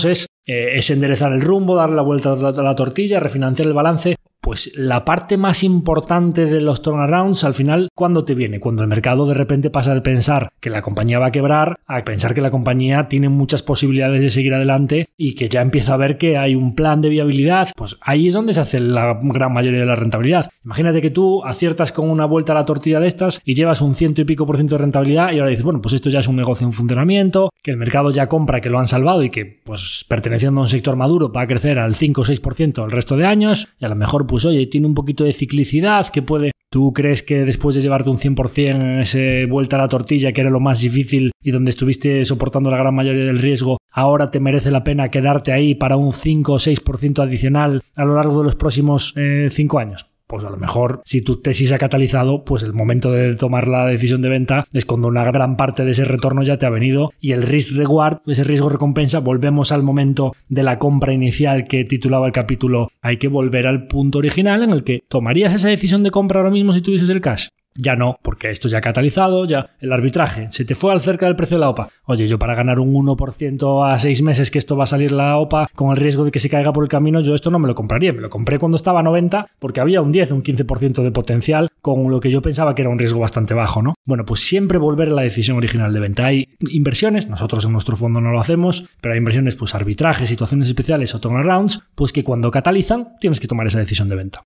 [0.05, 4.15] es, eh, es enderezar el rumbo, dar la vuelta a la tortilla, refinanciar el balance
[4.41, 8.59] pues la parte más importante de los turnarounds al final, ¿cuándo te viene?
[8.59, 12.03] Cuando el mercado de repente pasa de pensar que la compañía va a quebrar a
[12.03, 15.97] pensar que la compañía tiene muchas posibilidades de seguir adelante y que ya empieza a
[15.97, 19.53] ver que hay un plan de viabilidad, pues ahí es donde se hace la gran
[19.53, 20.49] mayoría de la rentabilidad.
[20.65, 23.93] Imagínate que tú aciertas con una vuelta a la tortilla de estas y llevas un
[23.93, 26.27] ciento y pico por ciento de rentabilidad y ahora dices, bueno, pues esto ya es
[26.27, 29.45] un negocio en funcionamiento, que el mercado ya compra que lo han salvado y que
[29.63, 33.15] pues perteneciendo a un sector maduro va a crecer al 5 o 6% el resto
[33.15, 36.51] de años y a lo mejor pues oye, tiene un poquito de ciclicidad que puede...
[36.71, 40.39] ¿Tú crees que después de llevarte un 100% en ese vuelta a la tortilla, que
[40.39, 44.39] era lo más difícil y donde estuviste soportando la gran mayoría del riesgo, ahora te
[44.39, 48.45] merece la pena quedarte ahí para un 5 o 6% adicional a lo largo de
[48.45, 50.10] los próximos 5 eh, años?
[50.31, 53.85] Pues a lo mejor si tu tesis ha catalizado, pues el momento de tomar la
[53.85, 57.11] decisión de venta es cuando una gran parte de ese retorno ya te ha venido
[57.19, 61.83] y el risk reward, ese riesgo recompensa, volvemos al momento de la compra inicial que
[61.83, 66.01] titulaba el capítulo, hay que volver al punto original en el que tomarías esa decisión
[66.01, 67.49] de compra ahora mismo si tuvieses el cash.
[67.75, 71.25] Ya no, porque esto ya ha catalizado, ya el arbitraje se te fue al cerca
[71.25, 71.89] del precio de la OPA.
[72.05, 75.37] Oye, yo para ganar un 1% a 6 meses que esto va a salir la
[75.37, 77.67] OPA con el riesgo de que se caiga por el camino, yo esto no me
[77.67, 78.11] lo compraría.
[78.11, 81.69] Me lo compré cuando estaba a 90 porque había un 10, un 15% de potencial
[81.81, 83.95] con lo que yo pensaba que era un riesgo bastante bajo, ¿no?
[84.05, 86.25] Bueno, pues siempre volver a la decisión original de venta.
[86.25, 90.67] Hay inversiones, nosotros en nuestro fondo no lo hacemos, pero hay inversiones, pues arbitraje, situaciones
[90.67, 94.43] especiales o turnarounds, pues que cuando catalizan tienes que tomar esa decisión de venta.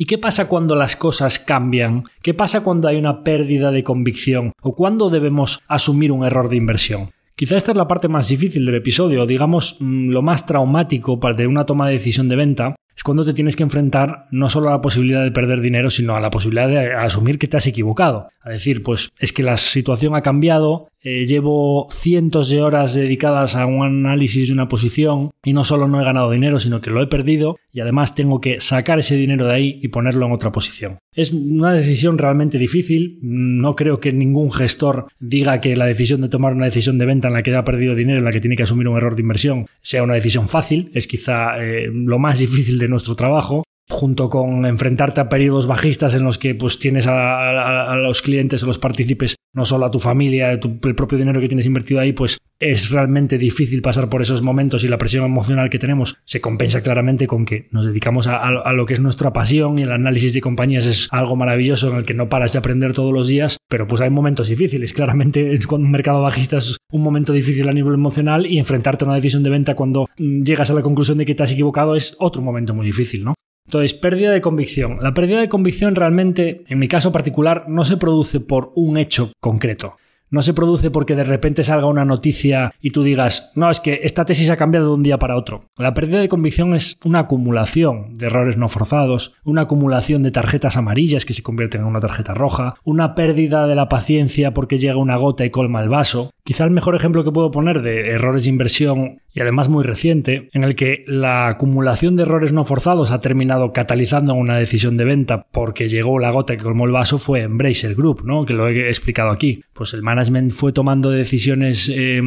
[0.00, 2.04] ¿Y qué pasa cuando las cosas cambian?
[2.22, 4.52] ¿Qué pasa cuando hay una pérdida de convicción?
[4.62, 7.10] ¿O cuando debemos asumir un error de inversión?
[7.34, 11.48] Quizá esta es la parte más difícil del episodio, digamos mm, lo más traumático de
[11.48, 14.72] una toma de decisión de venta, es cuando te tienes que enfrentar no solo a
[14.72, 18.28] la posibilidad de perder dinero, sino a la posibilidad de asumir que te has equivocado.
[18.40, 23.54] A decir, pues es que la situación ha cambiado, eh, llevo cientos de horas dedicadas
[23.54, 26.90] a un análisis de una posición y no solo no he ganado dinero, sino que
[26.90, 30.32] lo he perdido y además tengo que sacar ese dinero de ahí y ponerlo en
[30.32, 30.98] otra posición.
[31.12, 33.18] Es una decisión realmente difícil.
[33.22, 37.28] No creo que ningún gestor diga que la decisión de tomar una decisión de venta
[37.28, 39.22] en la que ha perdido dinero, en la que tiene que asumir un error de
[39.22, 40.90] inversión, sea una decisión fácil.
[40.94, 43.62] Es quizá eh, lo más difícil de nuestro trabajo.
[43.90, 48.66] Junto con enfrentarte a periodos bajistas en los que pues tienes a, los clientes o
[48.66, 50.60] los partícipes, no solo a tu familia, el
[50.94, 54.88] propio dinero que tienes invertido ahí, pues es realmente difícil pasar por esos momentos y
[54.88, 58.94] la presión emocional que tenemos se compensa claramente con que nos dedicamos a, lo que
[58.94, 62.28] es nuestra pasión y el análisis de compañías es algo maravilloso en el que no
[62.28, 64.92] paras de aprender todos los días, pero pues hay momentos difíciles.
[64.92, 69.08] Claramente cuando un mercado bajista es un momento difícil a nivel emocional y enfrentarte a
[69.08, 71.94] una decisión de venta cuando mm, llegas a la conclusión de que te has equivocado
[71.94, 73.34] es otro momento muy difícil, ¿no?
[73.68, 74.96] Entonces, pérdida de convicción.
[75.02, 79.30] La pérdida de convicción realmente, en mi caso particular, no se produce por un hecho
[79.40, 79.98] concreto.
[80.30, 84.00] No se produce porque de repente salga una noticia y tú digas, no, es que
[84.02, 85.64] esta tesis ha cambiado de un día para otro.
[85.76, 90.76] La pérdida de convicción es una acumulación de errores no forzados, una acumulación de tarjetas
[90.76, 94.96] amarillas que se convierten en una tarjeta roja, una pérdida de la paciencia porque llega
[94.96, 96.30] una gota y colma el vaso.
[96.44, 100.48] Quizá el mejor ejemplo que puedo poner de errores de inversión y además muy reciente,
[100.52, 105.04] en el que la acumulación de errores no forzados ha terminado catalizando una decisión de
[105.04, 108.46] venta porque llegó la gota que colmó el vaso fue Embracer Group, ¿no?
[108.46, 109.62] que lo he explicado aquí.
[109.74, 112.20] Pues el management fue tomando decisiones eh,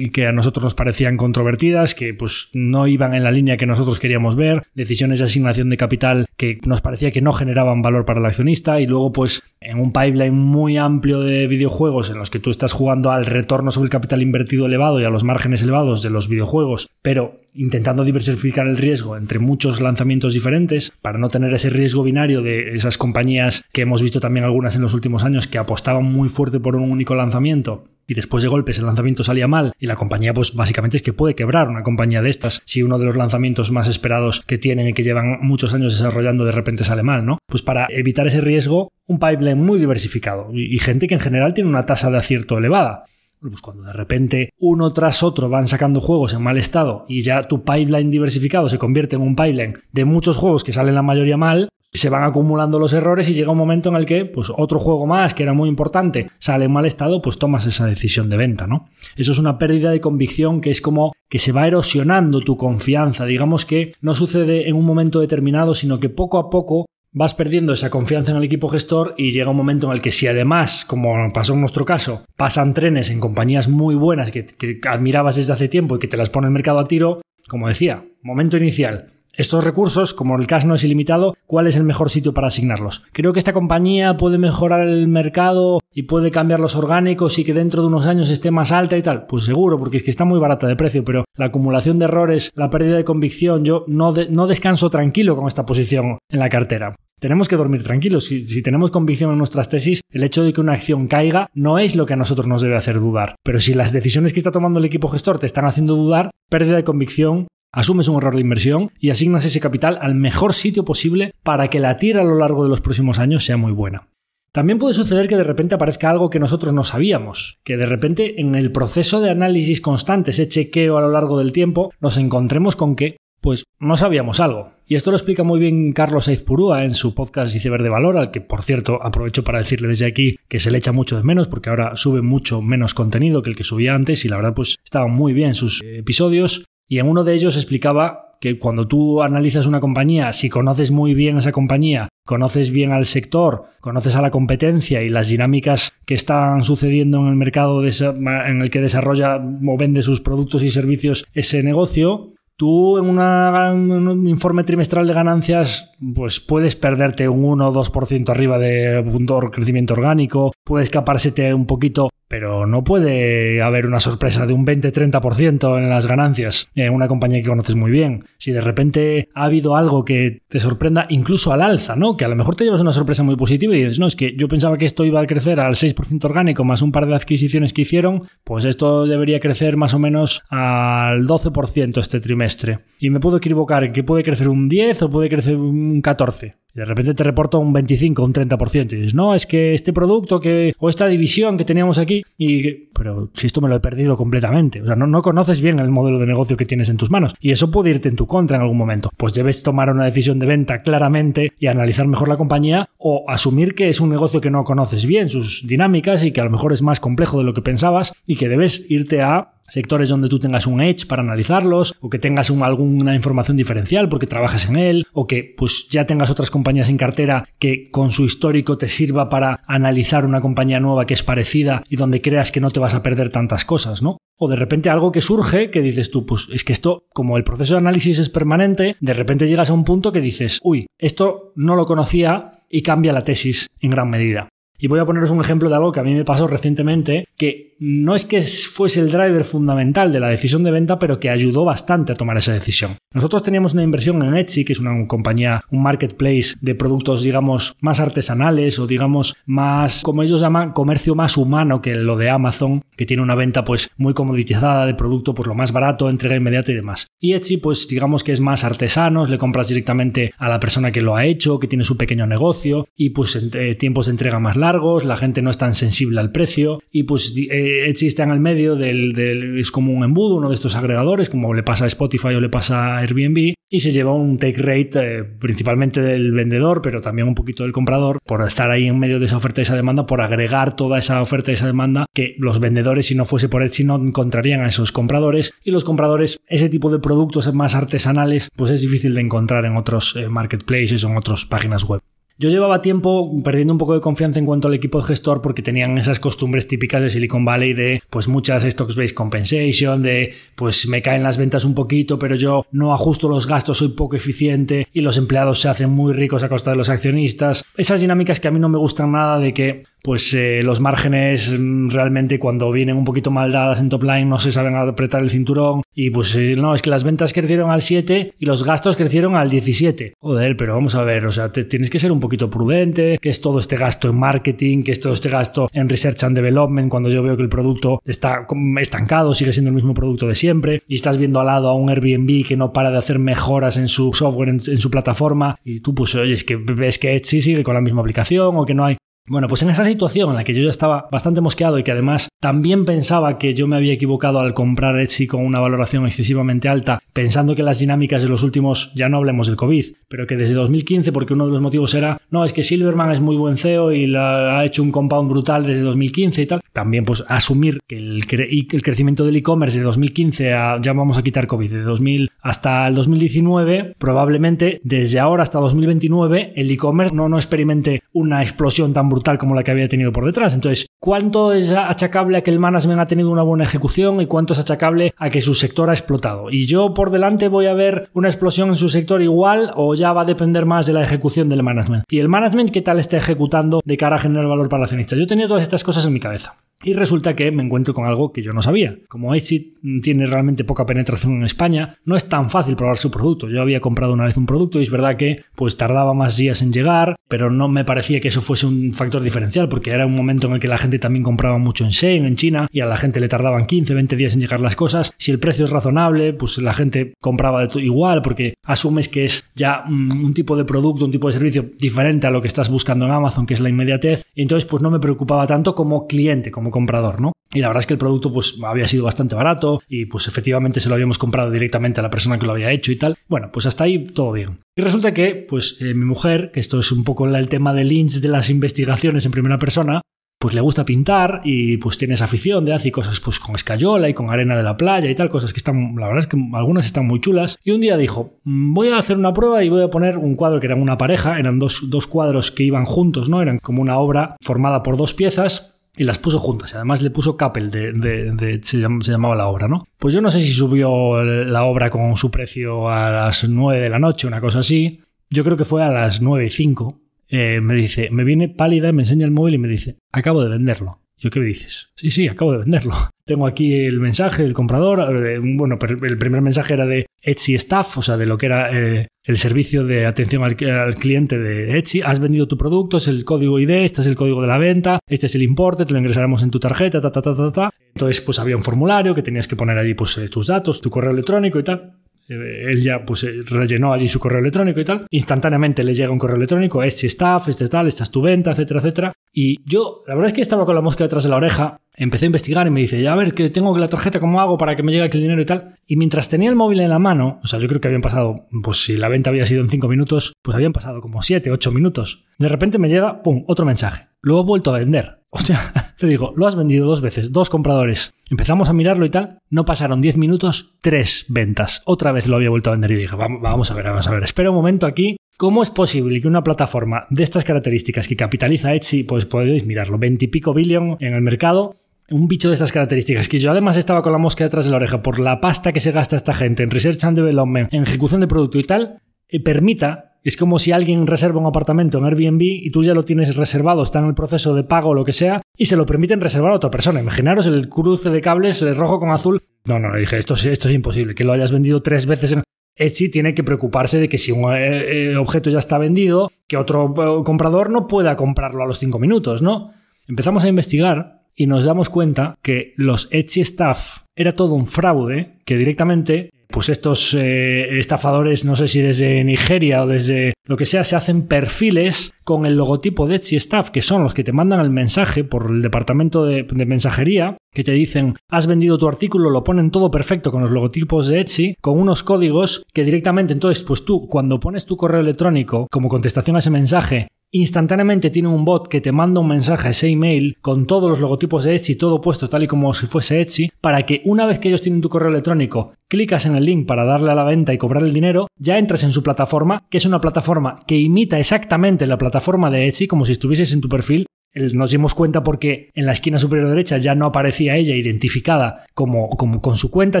[0.12, 4.00] que a nosotros nos parecían controvertidas, que pues no iban en la línea que nosotros
[4.00, 8.20] queríamos ver, decisiones de asignación de capital que nos parecía que no generaban valor para
[8.20, 12.38] el accionista y luego pues en un pipeline muy amplio de videojuegos en los que
[12.38, 16.00] tú estás jugando al retorno sobre el capital invertido elevado y a los márgenes elevados
[16.02, 21.52] de los videojuegos, pero intentando diversificar el riesgo entre muchos lanzamientos diferentes para no tener
[21.52, 25.46] ese riesgo binario de esas compañías que hemos visto también algunas en los últimos años
[25.46, 29.46] que apostaban muy fuerte por un único lanzamiento y después de golpes el lanzamiento salía
[29.46, 32.82] mal y la compañía pues básicamente es que puede quebrar una compañía de estas si
[32.82, 36.50] uno de los lanzamientos más esperados que tienen y que llevan muchos años desarrollando de
[36.50, 37.38] repente sale mal, ¿no?
[37.46, 41.54] Pues para evitar ese riesgo, un pipeline muy diversificado y, y gente que en general
[41.54, 43.04] tiene una tasa de acierto elevada.
[43.40, 47.48] Pues cuando de repente uno tras otro van sacando juegos en mal estado y ya
[47.48, 51.38] tu pipeline diversificado se convierte en un pipeline de muchos juegos que salen la mayoría
[51.38, 54.78] mal, se van acumulando los errores y llega un momento en el que pues otro
[54.78, 58.36] juego más que era muy importante sale en mal estado, pues tomas esa decisión de
[58.36, 58.90] venta, ¿no?
[59.16, 63.24] Eso es una pérdida de convicción que es como que se va erosionando tu confianza,
[63.24, 67.72] digamos que no sucede en un momento determinado, sino que poco a poco vas perdiendo
[67.72, 70.84] esa confianza en el equipo gestor y llega un momento en el que si además,
[70.84, 74.46] como pasó en nuestro caso, pasan trenes en compañías muy buenas que,
[74.88, 78.04] admirabas desde hace tiempo y que te las pone el mercado a tiro, como decía,
[78.22, 82.34] momento inicial, estos recursos, como el cash no es ilimitado, ¿cuál es el mejor sitio
[82.34, 83.02] para asignarlos?
[83.12, 87.54] Creo que esta compañía puede mejorar el mercado y puede cambiar los orgánicos y que
[87.54, 89.26] dentro de unos años esté más alta y tal.
[89.26, 92.50] Pues seguro, porque es que está muy barata de precio, pero la acumulación de errores,
[92.54, 96.94] la pérdida de convicción, yo no, no descanso tranquilo con esta posición en la cartera.
[97.18, 98.24] Tenemos que dormir tranquilos.
[98.24, 101.78] Si, si, tenemos convicción en nuestras tesis, el hecho de que una acción caiga no
[101.78, 103.36] es lo que a nosotros nos debe hacer dudar.
[103.42, 106.76] Pero si las decisiones que está tomando el equipo gestor te están haciendo dudar, pérdida
[106.76, 111.32] de convicción asumes un error de inversión y asignas ese capital al mejor sitio posible
[111.42, 114.08] para que la tira a lo largo de los próximos años sea muy buena.
[114.52, 118.40] También puede suceder que de repente aparezca algo que nosotros no sabíamos, que de repente
[118.40, 122.74] en el proceso de análisis constante, ese chequeo a lo largo del tiempo, nos encontremos
[122.74, 124.72] con que, pues, no sabíamos algo.
[124.88, 128.32] Y esto lo explica muy bien Carlos Aizpurúa en su podcast Iceberg de Valor, al
[128.32, 131.46] que, por cierto, aprovecho para decirle desde aquí que se le echa mucho de menos,
[131.46, 134.78] porque ahora sube mucho menos contenido que el que subía antes, y la verdad, pues,
[134.84, 136.64] estaban muy bien sus episodios.
[136.90, 141.14] Y en uno de ellos explicaba que cuando tú analizas una compañía, si conoces muy
[141.14, 146.14] bien esa compañía, conoces bien al sector, conoces a la competencia y las dinámicas que
[146.14, 151.26] están sucediendo en el mercado en el que desarrolla o vende sus productos y servicios
[151.32, 157.72] ese negocio, tú en, un informe trimestral de ganancias pues puedes perderte un 1 o
[157.72, 163.98] 2% arriba de punto crecimiento orgánico, puede escapársete un poquito pero no puede haber una
[163.98, 168.24] sorpresa de un 20-30% en las ganancias en una compañía que conoces muy bien.
[168.38, 172.16] Si de repente ha habido algo que te sorprenda, incluso al alza, ¿no?
[172.16, 174.36] Que a lo mejor te llevas una sorpresa muy positiva y dices, no, es que
[174.36, 177.72] yo pensaba que esto iba a crecer al 6% orgánico más un par de adquisiciones
[177.72, 182.78] que hicieron, pues esto debería crecer más o menos al 12% este trimestre.
[183.00, 186.59] Y me puedo equivocar en que puede crecer un 10 o puede crecer un 14.
[186.74, 188.92] Y de repente te reporta un 25, un 30%.
[188.92, 192.70] Y dices, no, es que este producto que, o esta división que teníamos aquí, y,
[192.92, 194.82] pero si esto me lo he perdido completamente.
[194.82, 197.34] O sea, no, no conoces bien el modelo de negocio que tienes en tus manos.
[197.40, 199.10] Y eso puede irte en tu contra en algún momento.
[199.16, 203.74] Pues debes tomar una decisión de venta claramente y analizar mejor la compañía o asumir
[203.74, 206.72] que es un negocio que no conoces bien, sus dinámicas y que a lo mejor
[206.72, 210.38] es más complejo de lo que pensabas y que debes irte a sectores donde tú
[210.38, 215.06] tengas un edge para analizarlos o que tengas alguna información diferencial porque trabajas en él
[215.12, 219.28] o que pues ya tengas otras compañías en cartera que con su histórico te sirva
[219.28, 222.94] para analizar una compañía nueva que es parecida y donde creas que no te vas
[222.94, 224.18] a perder tantas cosas, ¿no?
[224.40, 227.44] o de repente algo que surge que dices tú, pues es que esto, como el
[227.44, 231.52] proceso de análisis es permanente, de repente llegas a un punto que dices, uy, esto
[231.56, 234.48] no lo conocía y cambia la tesis en gran medida.
[234.80, 237.76] Y voy a poneros un ejemplo de algo que a mí me pasó recientemente, que
[237.78, 241.64] no es que fuese el driver fundamental de la decisión de venta, pero que ayudó
[241.64, 242.96] bastante a tomar esa decisión.
[243.12, 247.76] Nosotros teníamos una inversión en Etsy, que es una compañía, un marketplace de productos, digamos,
[247.80, 252.82] más artesanales o digamos más, como ellos llaman, comercio más humano que lo de Amazon,
[252.96, 256.72] que tiene una venta pues muy comoditizada de producto, pues lo más barato, entrega inmediata
[256.72, 257.06] y demás.
[257.18, 261.02] Y Etsy, pues digamos que es más artesanos, le compras directamente a la persona que
[261.02, 264.56] lo ha hecho, que tiene su pequeño negocio y pues en, tiempos de entrega más
[264.56, 264.69] largos
[265.04, 268.76] la gente no es tan sensible al precio y pues eh, existe en el medio
[268.76, 272.40] del, es como un embudo, uno de estos agregadores, como le pasa a Spotify o
[272.40, 277.00] le pasa a Airbnb y se lleva un take rate eh, principalmente del vendedor, pero
[277.00, 279.76] también un poquito del comprador por estar ahí en medio de esa oferta y esa
[279.76, 283.48] demanda, por agregar toda esa oferta y esa demanda que los vendedores si no fuese
[283.48, 287.74] por Etsy no encontrarían a esos compradores y los compradores ese tipo de productos más
[287.74, 292.00] artesanales pues es difícil de encontrar en otros eh, marketplaces o en otras páginas web.
[292.40, 295.60] Yo llevaba tiempo perdiendo un poco de confianza en cuanto al equipo de gestor porque
[295.60, 301.02] tenían esas costumbres típicas de Silicon Valley de pues muchas stocks-based compensation, de pues me
[301.02, 305.02] caen las ventas un poquito, pero yo no ajusto los gastos, soy poco eficiente y
[305.02, 307.62] los empleados se hacen muy ricos a costa de los accionistas.
[307.76, 311.54] Esas dinámicas que a mí no me gustan nada de que pues eh, los márgenes
[311.58, 315.22] mm, realmente cuando vienen un poquito mal dadas en top line no se saben apretar
[315.22, 318.64] el cinturón y pues eh, no, es que las ventas crecieron al 7 y los
[318.64, 320.14] gastos crecieron al 17.
[320.18, 323.58] Joder, pero vamos a ver, o sea, tienes que ser un prudente, que es todo
[323.58, 327.22] este gasto en marketing, que es todo este gasto en research and development cuando yo
[327.22, 328.46] veo que el producto está
[328.80, 331.90] estancado, sigue siendo el mismo producto de siempre y estás viendo al lado a un
[331.90, 335.80] Airbnb que no para de hacer mejoras en su software, en, en su plataforma y
[335.80, 338.74] tú pues oye, es que ves que Etsy sigue con la misma aplicación o que
[338.74, 338.96] no hay.
[339.28, 341.92] Bueno, pues en esa situación en la que yo ya estaba bastante mosqueado y que
[341.92, 346.68] además también pensaba que yo me había equivocado al comprar Etsy con una valoración excesivamente
[346.68, 350.36] alta, pensando que las dinámicas de los últimos, ya no hablemos del COVID, pero que
[350.36, 353.56] desde 2015, porque uno de los motivos era, no, es que Silverman es muy buen
[353.56, 357.96] CEO y ha hecho un compound brutal desde 2015 y tal, también pues asumir que
[357.96, 362.32] el, el crecimiento del e-commerce de 2015 a, ya vamos a quitar COVID, de 2000
[362.42, 368.92] hasta el 2019, probablemente desde ahora hasta 2029 el e-commerce no, no experimente una explosión
[368.92, 370.54] tan brutal tal como la que había tenido por detrás.
[370.54, 374.52] Entonces, ¿cuánto es achacable a que el management ha tenido una buena ejecución y cuánto
[374.52, 376.50] es achacable a que su sector ha explotado?
[376.50, 380.12] Y yo por delante voy a ver una explosión en su sector igual o ya
[380.12, 382.04] va a depender más de la ejecución del management.
[382.08, 385.16] Y el management, ¿qué tal está ejecutando de cara a generar valor para el accionista?
[385.16, 386.56] Yo tenía todas estas cosas en mi cabeza.
[386.82, 388.96] Y resulta que me encuentro con algo que yo no sabía.
[389.08, 393.50] Como Etsy tiene realmente poca penetración en España, no es tan fácil probar su producto.
[393.50, 396.62] Yo había comprado una vez un producto y es verdad que pues tardaba más días
[396.62, 400.14] en llegar, pero no me parecía que eso fuese un factor diferencial porque era un
[400.14, 402.86] momento en el que la gente también compraba mucho en Shein, en China, y a
[402.86, 405.12] la gente le tardaban 15, 20 días en llegar las cosas.
[405.18, 409.44] Si el precio es razonable, pues la gente compraba de igual porque asumes que es
[409.54, 413.04] ya un tipo de producto, un tipo de servicio diferente a lo que estás buscando
[413.04, 414.24] en Amazon, que es la inmediatez.
[414.34, 417.32] Y entonces pues no me preocupaba tanto como cliente, como comprador, ¿no?
[417.52, 420.78] Y la verdad es que el producto pues había sido bastante barato y pues efectivamente
[420.78, 423.16] se lo habíamos comprado directamente a la persona que lo había hecho y tal.
[423.28, 424.60] Bueno, pues hasta ahí todo bien.
[424.76, 427.88] Y resulta que pues eh, mi mujer, que esto es un poco el tema del
[427.88, 430.00] lynch de las investigaciones en primera persona,
[430.40, 434.08] pues le gusta pintar y pues tiene esa afición de hacer cosas pues con escayola
[434.08, 436.38] y con arena de la playa y tal, cosas que están, la verdad es que
[436.54, 437.58] algunas están muy chulas.
[437.62, 440.36] Y un día dijo, mm, voy a hacer una prueba y voy a poner un
[440.36, 443.42] cuadro que era una pareja, eran dos, dos cuadros que iban juntos, ¿no?
[443.42, 446.72] Eran como una obra formada por dos piezas y las puso juntas.
[446.72, 449.86] Y además le puso Capel, de, se, llamaba la obra, ¿no?
[449.98, 453.90] Pues yo no sé si subió la obra con su precio a las 9 de
[453.90, 455.00] la noche, una cosa así.
[455.28, 457.00] Yo creo que fue a las 9 y 5.
[457.28, 460.48] Eh, me dice, me viene pálida, me enseña el móvil y me dice, acabo de
[460.48, 460.99] venderlo.
[461.20, 461.90] ¿Yo qué me dices?
[461.96, 462.94] Sí, sí, acabo de venderlo.
[463.26, 465.24] Tengo aquí el mensaje del comprador.
[465.24, 468.70] Eh, bueno, el primer mensaje era de Etsy Staff, o sea, de lo que era
[468.72, 470.56] eh, el servicio de atención al,
[470.96, 472.00] cliente de Etsy.
[472.00, 474.98] Has vendido tu producto, es el código ID, este es el código de la venta,
[475.06, 477.70] este es el importe, te lo ingresaremos en tu tarjeta, ta, ta, ta, ta, ta.
[477.94, 480.90] Entonces, pues había un formulario que tenías que poner allí pues, eh, tus datos, tu
[480.90, 481.98] correo electrónico y tal.
[482.30, 485.06] Él ya pues rellenó allí su correo electrónico y tal.
[485.10, 488.80] Instantáneamente le llega un correo electrónico, Etsy Staff, este tal, esta es tu venta, etcétera,
[488.80, 489.12] etcétera.
[489.32, 492.24] Y yo, la verdad es que estaba con la mosca detrás de la oreja, empecé
[492.24, 494.74] a investigar y me dice, ya a ver, que tengo la tarjeta, ¿cómo hago para
[494.74, 495.76] que me llegue aquí el dinero y tal?
[495.86, 498.46] Y mientras tenía el móvil en la mano, o sea, yo creo que habían pasado,
[498.62, 501.72] pues si la venta había sido en 5 minutos, pues habían pasado como 7, 8
[501.72, 502.24] minutos.
[502.38, 504.09] De repente me llega, pum, otro mensaje.
[504.22, 505.16] Lo he vuelto a vender.
[505.32, 508.12] O sea, te digo, lo has vendido dos veces, dos compradores.
[508.30, 511.82] Empezamos a mirarlo y tal, no pasaron 10 minutos, tres ventas.
[511.84, 514.24] Otra vez lo había vuelto a vender y dije, vamos a ver, vamos a ver,
[514.24, 518.74] espera un momento aquí, ¿Cómo es posible que una plataforma de estas características que capitaliza
[518.74, 521.76] Etsy, pues podéis mirarlo, 20 y pico billón en el mercado,
[522.10, 524.76] un bicho de estas características, que yo además estaba con la mosca detrás de la
[524.76, 528.20] oreja por la pasta que se gasta esta gente en research and development, en ejecución
[528.20, 532.42] de producto y tal, eh, permita es como si alguien reserva un apartamento en Airbnb
[532.42, 535.12] y tú ya lo tienes reservado, está en el proceso de pago o lo que
[535.12, 537.00] sea, y se lo permiten reservar a otra persona.
[537.00, 539.42] Imaginaros el cruce de cables de rojo con azul.
[539.64, 541.14] No, no, dije, esto, esto es imposible.
[541.14, 542.42] Que lo hayas vendido tres veces en...
[542.76, 546.56] Etsy tiene que preocuparse de que si un eh, eh, objeto ya está vendido, que
[546.56, 546.94] otro
[547.24, 549.72] comprador no pueda comprarlo a los cinco minutos, ¿no?
[550.08, 555.40] Empezamos a investigar y nos damos cuenta que los Etsy Staff era todo un fraude
[555.44, 560.66] que directamente pues estos eh, estafadores, no sé si desde Nigeria o desde lo que
[560.66, 564.32] sea, se hacen perfiles con el logotipo de Etsy Staff, que son los que te
[564.32, 568.88] mandan el mensaje por el departamento de, de, mensajería, que te dicen, has vendido tu
[568.88, 573.32] artículo, lo ponen todo perfecto con los logotipos de Etsy, con unos códigos que directamente,
[573.32, 578.28] entonces, pues tú, cuando pones tu correo electrónico como contestación a ese mensaje, instantáneamente tiene
[578.28, 581.76] un bot que te manda un mensaje ese email con todos los logotipos de Etsy,
[581.76, 584.80] todo puesto tal y como si fuese Etsy, para que una vez que ellos tienen
[584.80, 587.92] tu correo electrónico, clicas en el link para darle a la venta y cobrar el
[587.92, 592.50] dinero, ya entras en su plataforma, que es una plataforma que imita exactamente la plataforma
[592.50, 596.18] de Etsy, como si estuvieses en tu perfil, nos dimos cuenta porque en la esquina
[596.18, 600.00] superior derecha ya no aparecía ella identificada como, con su cuenta,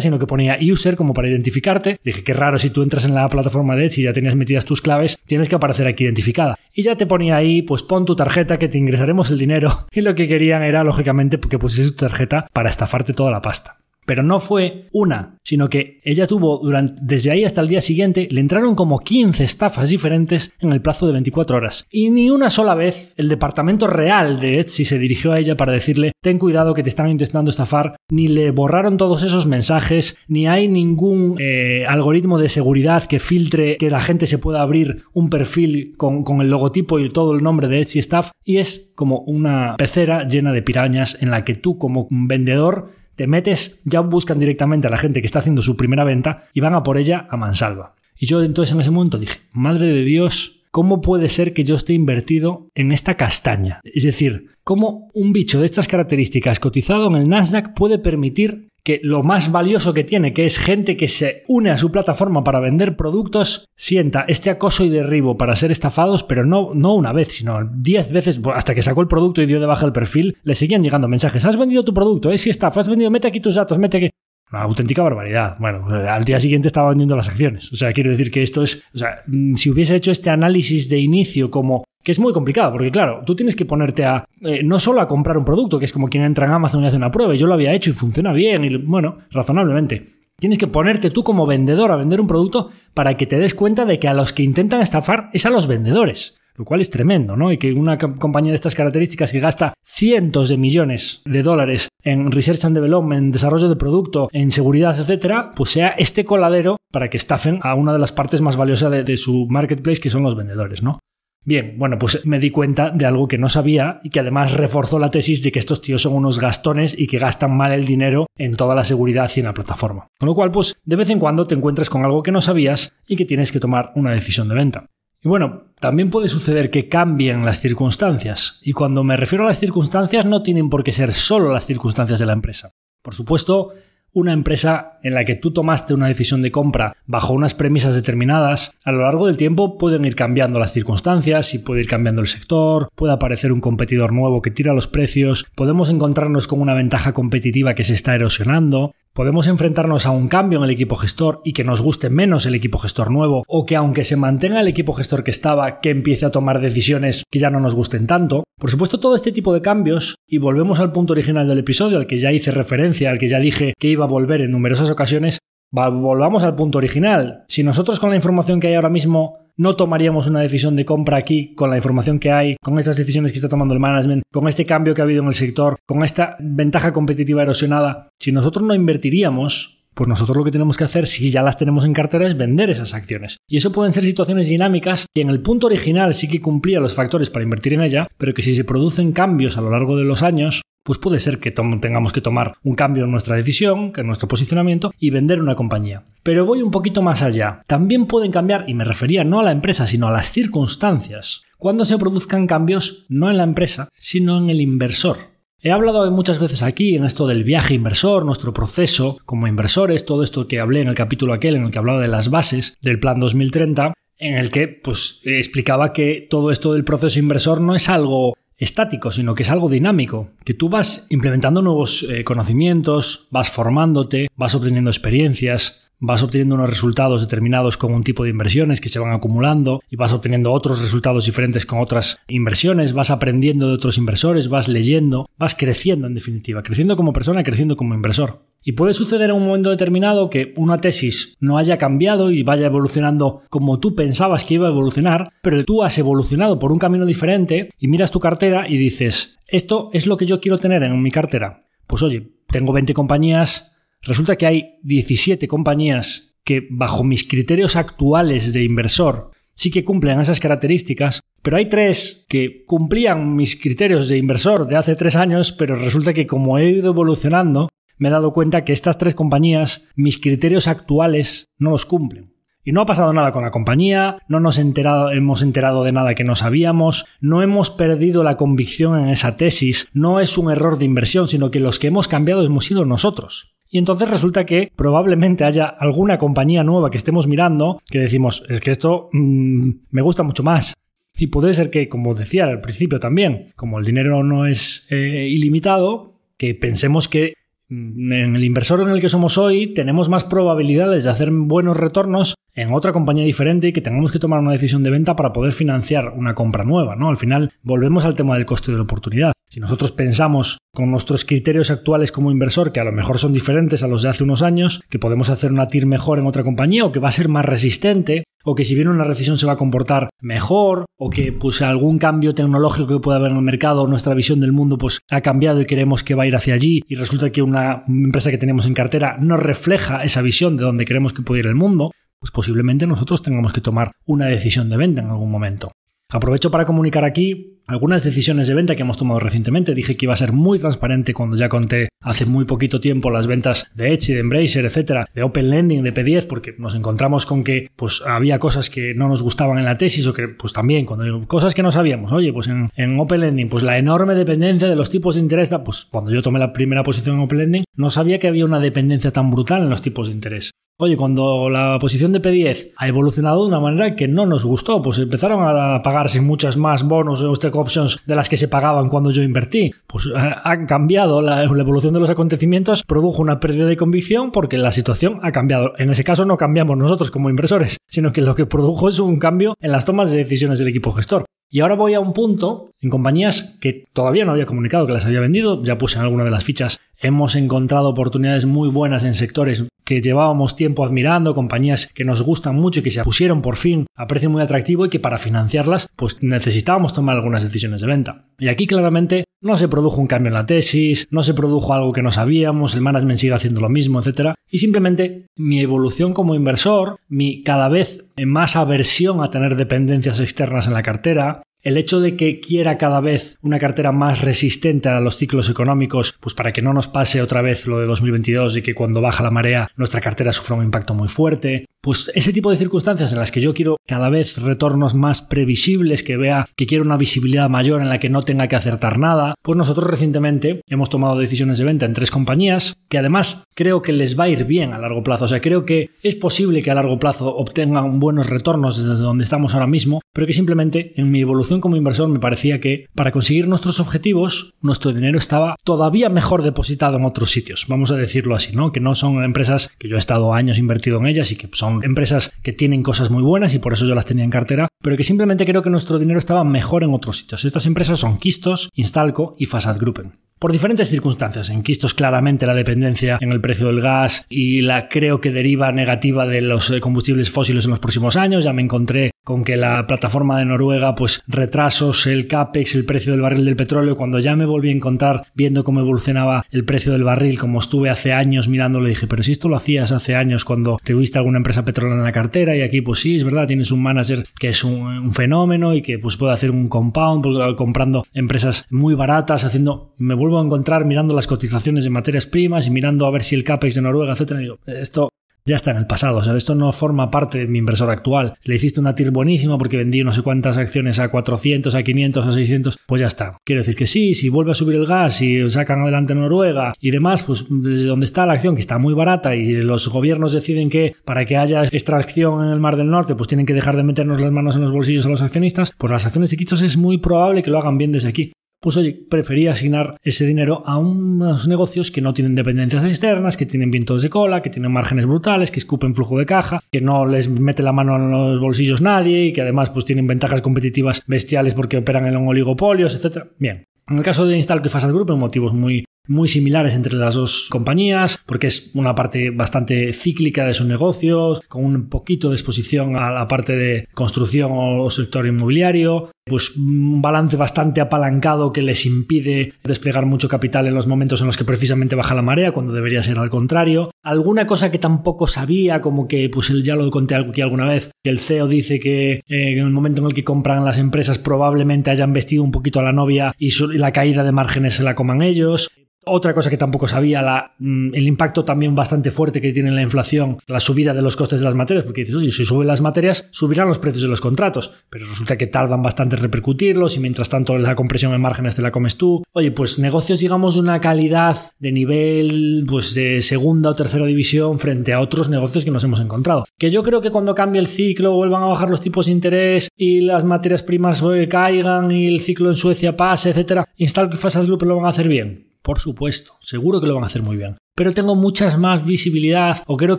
[0.00, 1.98] sino que ponía user como para identificarte.
[2.04, 4.64] Dije, qué raro, si tú entras en la plataforma de Etsy y ya tenías metidas
[4.64, 6.56] tus claves, tienes que aparecer aquí identificada.
[6.74, 9.86] Y ya te ponía ahí, pues pon tu tarjeta que te ingresaremos el dinero.
[10.00, 13.79] Y lo que querían era, lógicamente, que pusieses tu tarjeta para estafarte toda la pasta.
[14.06, 18.28] Pero no fue una, sino que ella tuvo durante, desde ahí hasta el día siguiente,
[18.30, 21.86] le entraron como 15 estafas diferentes en el plazo de 24 horas.
[21.90, 25.72] Y ni una sola vez el departamento real de Etsy se dirigió a ella para
[25.72, 30.46] decirle, ten cuidado que te están intentando estafar, ni le borraron todos esos mensajes, ni
[30.46, 35.30] hay ningún eh, algoritmo de seguridad que filtre que la gente se pueda abrir un
[35.30, 38.30] perfil con, con el logotipo y todo el nombre de Etsy Staff.
[38.44, 43.26] Y es como una pecera llena de pirañas en la que tú como vendedor te
[43.26, 46.72] metes, ya buscan directamente a la gente que está haciendo su primera venta y van
[46.72, 47.94] a por ella a mansalva.
[48.18, 51.74] Y yo entonces en ese momento dije, madre de Dios, ¿cómo puede ser que yo
[51.74, 53.82] esté invertido en esta castaña?
[53.84, 59.00] Es decir, ¿cómo un bicho de estas características cotizado en el Nasdaq puede permitir que
[59.02, 62.60] lo más valioso que tiene, que es gente que se une a su plataforma para
[62.60, 67.28] vender productos, sienta este acoso y derribo para ser estafados, pero no, no una vez,
[67.28, 70.54] sino diez veces, hasta que sacó el producto y dio de baja el perfil, le
[70.54, 73.54] seguían llegando mensajes, has vendido tu producto, es si estafa, has vendido, mete aquí tus
[73.54, 74.10] datos, mete aquí...
[74.52, 75.56] Una auténtica barbaridad.
[75.60, 77.72] Bueno, al día siguiente estaba vendiendo las acciones.
[77.72, 78.84] O sea, quiero decir que esto es.
[78.92, 81.84] O sea, mm, si hubiese hecho este análisis de inicio como.
[82.02, 84.24] Que es muy complicado, porque claro, tú tienes que ponerte a.
[84.40, 86.86] Eh, no solo a comprar un producto, que es como quien entra en Amazon y
[86.86, 87.34] hace una prueba.
[87.34, 90.20] Y yo lo había hecho y funciona bien, y bueno, razonablemente.
[90.38, 93.84] Tienes que ponerte tú como vendedor a vender un producto para que te des cuenta
[93.84, 97.36] de que a los que intentan estafar es a los vendedores lo cual es tremendo,
[97.36, 97.50] ¿no?
[97.52, 102.30] Y que una compañía de estas características que gasta cientos de millones de dólares en
[102.30, 107.16] research and development, desarrollo de producto, en seguridad, etcétera, pues sea este coladero para que
[107.16, 110.82] estafen a una de las partes más valiosas de su marketplace, que son los vendedores,
[110.82, 110.98] ¿no?
[111.42, 114.98] Bien, bueno, pues me di cuenta de algo que no sabía y que además reforzó
[114.98, 118.26] la tesis de que estos tíos son unos gastones y que gastan mal el dinero
[118.36, 120.08] en toda la seguridad y en la plataforma.
[120.18, 122.92] Con lo cual, pues de vez en cuando te encuentras con algo que no sabías
[123.06, 124.86] y que tienes que tomar una decisión de venta.
[125.22, 128.60] Y bueno, también puede suceder que cambien las circunstancias.
[128.62, 132.18] Y cuando me refiero a las circunstancias no tienen por qué ser solo las circunstancias
[132.18, 132.70] de la empresa.
[133.02, 133.72] Por supuesto,
[134.12, 138.74] una empresa en la que tú tomaste una decisión de compra bajo unas premisas determinadas,
[138.84, 142.28] a lo largo del tiempo pueden ir cambiando las circunstancias y puede ir cambiando el
[142.28, 147.12] sector, puede aparecer un competidor nuevo que tira los precios, podemos encontrarnos con una ventaja
[147.12, 151.52] competitiva que se está erosionando, Podemos enfrentarnos a un cambio en el equipo gestor y
[151.52, 154.92] que nos guste menos el equipo gestor nuevo, o que aunque se mantenga el equipo
[154.92, 158.44] gestor que estaba, que empiece a tomar decisiones que ya no nos gusten tanto.
[158.56, 162.06] Por supuesto, todo este tipo de cambios, y volvemos al punto original del episodio, al
[162.06, 165.40] que ya hice referencia, al que ya dije que iba a volver en numerosas ocasiones,
[165.72, 167.44] volvamos al punto original.
[167.48, 171.18] Si nosotros con la información que hay ahora mismo no tomaríamos una decisión de compra
[171.18, 174.48] aquí con la información que hay, con estas decisiones que está tomando el management, con
[174.48, 178.08] este cambio que ha habido en el sector, con esta ventaja competitiva erosionada.
[178.18, 181.84] Si nosotros no invertiríamos, pues nosotros lo que tenemos que hacer, si ya las tenemos
[181.84, 183.36] en cartera, es vender esas acciones.
[183.46, 186.94] Y eso pueden ser situaciones dinámicas que en el punto original sí que cumplía los
[186.94, 190.04] factores para invertir en ella, pero que si se producen cambios a lo largo de
[190.04, 194.06] los años, pues puede ser que tengamos que tomar un cambio en nuestra decisión, en
[194.06, 196.04] nuestro posicionamiento y vender una compañía.
[196.22, 197.60] Pero voy un poquito más allá.
[197.66, 201.84] También pueden cambiar, y me refería no a la empresa, sino a las circunstancias, cuando
[201.84, 205.30] se produzcan cambios no en la empresa, sino en el inversor.
[205.62, 210.22] He hablado muchas veces aquí en esto del viaje inversor, nuestro proceso como inversores, todo
[210.22, 212.98] esto que hablé en el capítulo aquel en el que hablaba de las bases del
[212.98, 217.90] plan 2030, en el que pues explicaba que todo esto del proceso inversor no es
[217.90, 223.50] algo estático, sino que es algo dinámico, que tú vas implementando nuevos eh, conocimientos, vas
[223.50, 228.88] formándote, vas obteniendo experiencias, vas obteniendo unos resultados determinados con un tipo de inversiones que
[228.88, 233.74] se van acumulando y vas obteniendo otros resultados diferentes con otras inversiones, vas aprendiendo de
[233.74, 238.42] otros inversores, vas leyendo, vas creciendo en definitiva, creciendo como persona, creciendo como inversor.
[238.62, 242.66] Y puede suceder en un momento determinado que una tesis no haya cambiado y vaya
[242.66, 247.06] evolucionando como tú pensabas que iba a evolucionar, pero tú has evolucionado por un camino
[247.06, 251.00] diferente y miras tu cartera y dices, esto es lo que yo quiero tener en
[251.00, 251.66] mi cartera.
[251.86, 258.52] Pues oye, tengo 20 compañías, Resulta que hay 17 compañías que bajo mis criterios actuales
[258.52, 259.30] de inversor
[259.60, 264.76] sí que cumplen esas características, pero hay tres que cumplían mis criterios de inversor de
[264.76, 268.72] hace tres años, pero resulta que como he ido evolucionando, me he dado cuenta que
[268.72, 272.32] estas tres compañías, mis criterios actuales, no los cumplen.
[272.64, 276.24] Y no ha pasado nada con la compañía, no nos hemos enterado de nada que
[276.24, 280.86] no sabíamos, no hemos perdido la convicción en esa tesis, no es un error de
[280.86, 283.54] inversión, sino que los que hemos cambiado hemos sido nosotros.
[283.70, 288.60] Y entonces resulta que probablemente haya alguna compañía nueva que estemos mirando que decimos, es
[288.60, 290.74] que esto mm, me gusta mucho más.
[291.16, 295.28] Y puede ser que, como decía al principio también, como el dinero no es eh,
[295.28, 297.34] ilimitado, que pensemos que
[297.68, 301.76] mm, en el inversor en el que somos hoy tenemos más probabilidades de hacer buenos
[301.76, 305.32] retornos en otra compañía diferente y que tengamos que tomar una decisión de venta para
[305.32, 307.08] poder financiar una compra nueva, ¿no?
[307.08, 309.32] Al final volvemos al tema del coste de la oportunidad.
[309.52, 313.82] Si nosotros pensamos con nuestros criterios actuales como inversor, que a lo mejor son diferentes
[313.82, 316.84] a los de hace unos años, que podemos hacer una TIR mejor en otra compañía
[316.84, 319.54] o que va a ser más resistente, o que si viene una recesión se va
[319.54, 323.88] a comportar mejor, o que pues algún cambio tecnológico que pueda haber en el mercado,
[323.88, 326.82] nuestra visión del mundo pues ha cambiado y queremos que va a ir hacia allí
[326.86, 330.84] y resulta que una empresa que tenemos en cartera no refleja esa visión de donde
[330.84, 331.90] queremos que pueda ir el mundo,
[332.20, 335.72] pues posiblemente nosotros tengamos que tomar una decisión de venta en algún momento.
[336.10, 339.74] Aprovecho para comunicar aquí algunas decisiones de venta que hemos tomado recientemente.
[339.74, 343.28] Dije que iba a ser muy transparente cuando ya conté hace muy poquito tiempo las
[343.28, 347.44] ventas de Etsy, de Embracer, etcétera, de Open Lending, de P10, porque nos encontramos con
[347.44, 350.84] que pues había cosas que no nos gustaban en la tesis o que pues también
[350.84, 352.10] cuando cosas que no sabíamos.
[352.10, 355.54] Oye, pues en, en Open Lending, pues la enorme dependencia de los tipos de interés,
[355.64, 358.58] pues cuando yo tomé la primera posición en Open Lending, no sabía que había una
[358.58, 360.50] dependencia tan brutal en los tipos de interés.
[360.82, 364.80] Oye, cuando la posición de P10 ha evolucionado de una manera que no nos gustó,
[364.80, 368.88] pues empezaron a pagarse muchas más bonos o stock options de las que se pagaban
[368.88, 369.72] cuando yo invertí.
[369.86, 374.56] Pues eh, han cambiado, la, evolución de los acontecimientos produjo una pérdida de convicción porque
[374.56, 375.74] la situación ha cambiado.
[375.76, 379.18] En ese caso no cambiamos nosotros como inversores, sino que lo que produjo es un
[379.18, 381.26] cambio en las tomas de decisiones del equipo gestor.
[381.50, 385.04] Y ahora voy a un punto en compañías que todavía no había comunicado que las
[385.04, 389.14] había vendido, ya puse en alguna de las fichas Hemos encontrado oportunidades muy buenas en
[389.14, 393.56] sectores que llevábamos tiempo admirando, compañías que nos gustan mucho y que se pusieron por
[393.56, 397.86] fin a precio muy atractivo y que para financiarlas pues necesitábamos tomar algunas decisiones de
[397.86, 398.26] venta.
[398.38, 401.92] Y aquí claramente no se produjo un cambio en la tesis, no se produjo algo
[401.92, 404.34] que no sabíamos, el management sigue haciendo lo mismo, etc.
[404.50, 410.66] Y simplemente mi evolución como inversor, mi cada vez más aversión a tener dependencias externas
[410.66, 415.00] en la cartera, el hecho de que quiera cada vez una cartera más resistente a
[415.00, 418.62] los ciclos económicos, pues para que no nos pase otra vez lo de 2022 y
[418.62, 421.66] que cuando baja la marea nuestra cartera sufra un impacto muy fuerte.
[421.82, 426.02] Pues ese tipo de circunstancias en las que yo quiero cada vez retornos más previsibles,
[426.02, 429.34] que vea que quiero una visibilidad mayor en la que no tenga que acertar nada,
[429.42, 433.92] pues nosotros recientemente hemos tomado decisiones de venta en tres compañías que además creo que
[433.92, 435.24] les va a ir bien a largo plazo.
[435.24, 439.24] O sea, creo que es posible que a largo plazo obtengan buenos retornos desde donde
[439.24, 443.10] estamos ahora mismo, pero que simplemente en mi evolución como inversor me parecía que para
[443.10, 448.36] conseguir nuestros objetivos nuestro dinero estaba todavía mejor depositado en otros sitios, vamos a decirlo
[448.36, 448.70] así, ¿no?
[448.70, 451.82] Que no son empresas que yo he estado años invertido en ellas y que son
[451.82, 454.96] empresas que tienen cosas muy buenas y por eso yo las tenía en cartera, pero
[454.96, 457.44] que simplemente creo que nuestro dinero estaba mejor en otros sitios.
[457.44, 461.50] Estas empresas son Kistos, Instalco y Fasad Gruppen por diferentes circunstancias.
[461.50, 465.70] En Quistos claramente la dependencia en el precio del gas y la creo que deriva
[465.70, 468.42] negativa de los eh, combustibles fósiles en los próximos años.
[468.42, 473.12] Ya me encontré con que la plataforma de Noruega, pues retrasos, el CAPEX, el precio
[473.12, 476.92] del barril del petróleo, cuando ya me volví a encontrar viendo cómo evolucionaba el precio
[476.92, 480.44] del barril, como estuve hace años mirándolo, dije, pero si esto lo hacías hace años
[480.44, 483.46] cuando te tuviste alguna empresa petrolera en la cartera y aquí pues sí, es verdad,
[483.46, 487.54] tienes un manager que es un, fenómeno y que pues puede hacer un compound pues,
[487.56, 492.66] comprando empresas muy baratas, haciendo, me vuelvo a encontrar mirando las cotizaciones de materias primas
[492.66, 494.40] y mirando a ver si el CAPEX de Noruega, etcétera.
[494.40, 495.10] Digo, esto
[495.44, 496.18] ya está en el pasado.
[496.18, 498.34] O sea, esto no forma parte de mi inversor actual.
[498.44, 502.26] Le hiciste una TIR buenísima porque vendí no sé cuántas acciones a 400, a 500,
[502.26, 503.36] a 600, pues ya está.
[503.44, 506.90] Quiero decir que sí, si vuelve a subir el gas y sacan adelante Noruega y
[506.90, 510.70] demás, pues desde donde está la acción, que está muy barata y los gobiernos deciden
[510.70, 513.82] que para que haya extracción en el Mar del Norte, pues tienen que dejar de
[513.82, 516.76] meternos las manos en los bolsillos a los accionistas, pues las acciones de Quitos es
[516.76, 518.32] muy probable que lo hagan bien desde aquí.
[518.60, 523.46] Pues oye, prefería asignar ese dinero a unos negocios que no tienen dependencias externas, que
[523.46, 527.06] tienen vientos de cola, que tienen márgenes brutales, que escupen flujo de caja, que no
[527.06, 531.02] les mete la mano en los bolsillos nadie y que además pues tienen ventajas competitivas
[531.06, 533.24] bestiales porque operan en oligopolios, etc.
[533.38, 533.64] Bien.
[533.88, 537.14] En el caso de Instalco y Fasad Group, en motivos muy muy similares entre las
[537.14, 542.34] dos compañías, porque es una parte bastante cíclica de sus negocios, con un poquito de
[542.34, 548.62] exposición a la parte de construcción o sector inmobiliario, pues un balance bastante apalancado que
[548.62, 552.52] les impide desplegar mucho capital en los momentos en los que precisamente baja la marea,
[552.52, 553.90] cuando debería ser al contrario.
[554.02, 558.10] Alguna cosa que tampoco sabía, como que pues ya lo conté aquí alguna vez, que
[558.10, 561.90] el CEO dice que eh, en el momento en el que compran las empresas probablemente
[561.90, 565.22] hayan vestido un poquito a la novia y la caída de márgenes se la coman
[565.22, 565.70] ellos.
[566.06, 570.38] Otra cosa que tampoco sabía, mm, el impacto también bastante fuerte que tiene la inflación,
[570.46, 573.28] la subida de los costes de las materias, porque dices, oye, si suben las materias,
[573.30, 577.28] subirán los precios de los contratos, pero resulta que tardan bastante en repercutirlos y mientras
[577.28, 579.22] tanto la compresión en márgenes te la comes tú.
[579.32, 584.58] Oye, pues negocios, digamos, de una calidad de nivel, pues de segunda o tercera división
[584.58, 586.44] frente a otros negocios que nos hemos encontrado.
[586.58, 589.68] Que yo creo que cuando cambie el ciclo, vuelvan a bajar los tipos de interés
[589.76, 594.18] y las materias primas eh, caigan y el ciclo en Suecia pase, etcétera, Instalco y
[594.18, 595.49] Fasad Group lo van a hacer bien.
[595.62, 597.56] Por supuesto, seguro que lo van a hacer muy bien.
[597.76, 599.98] Pero tengo muchas más visibilidad, o creo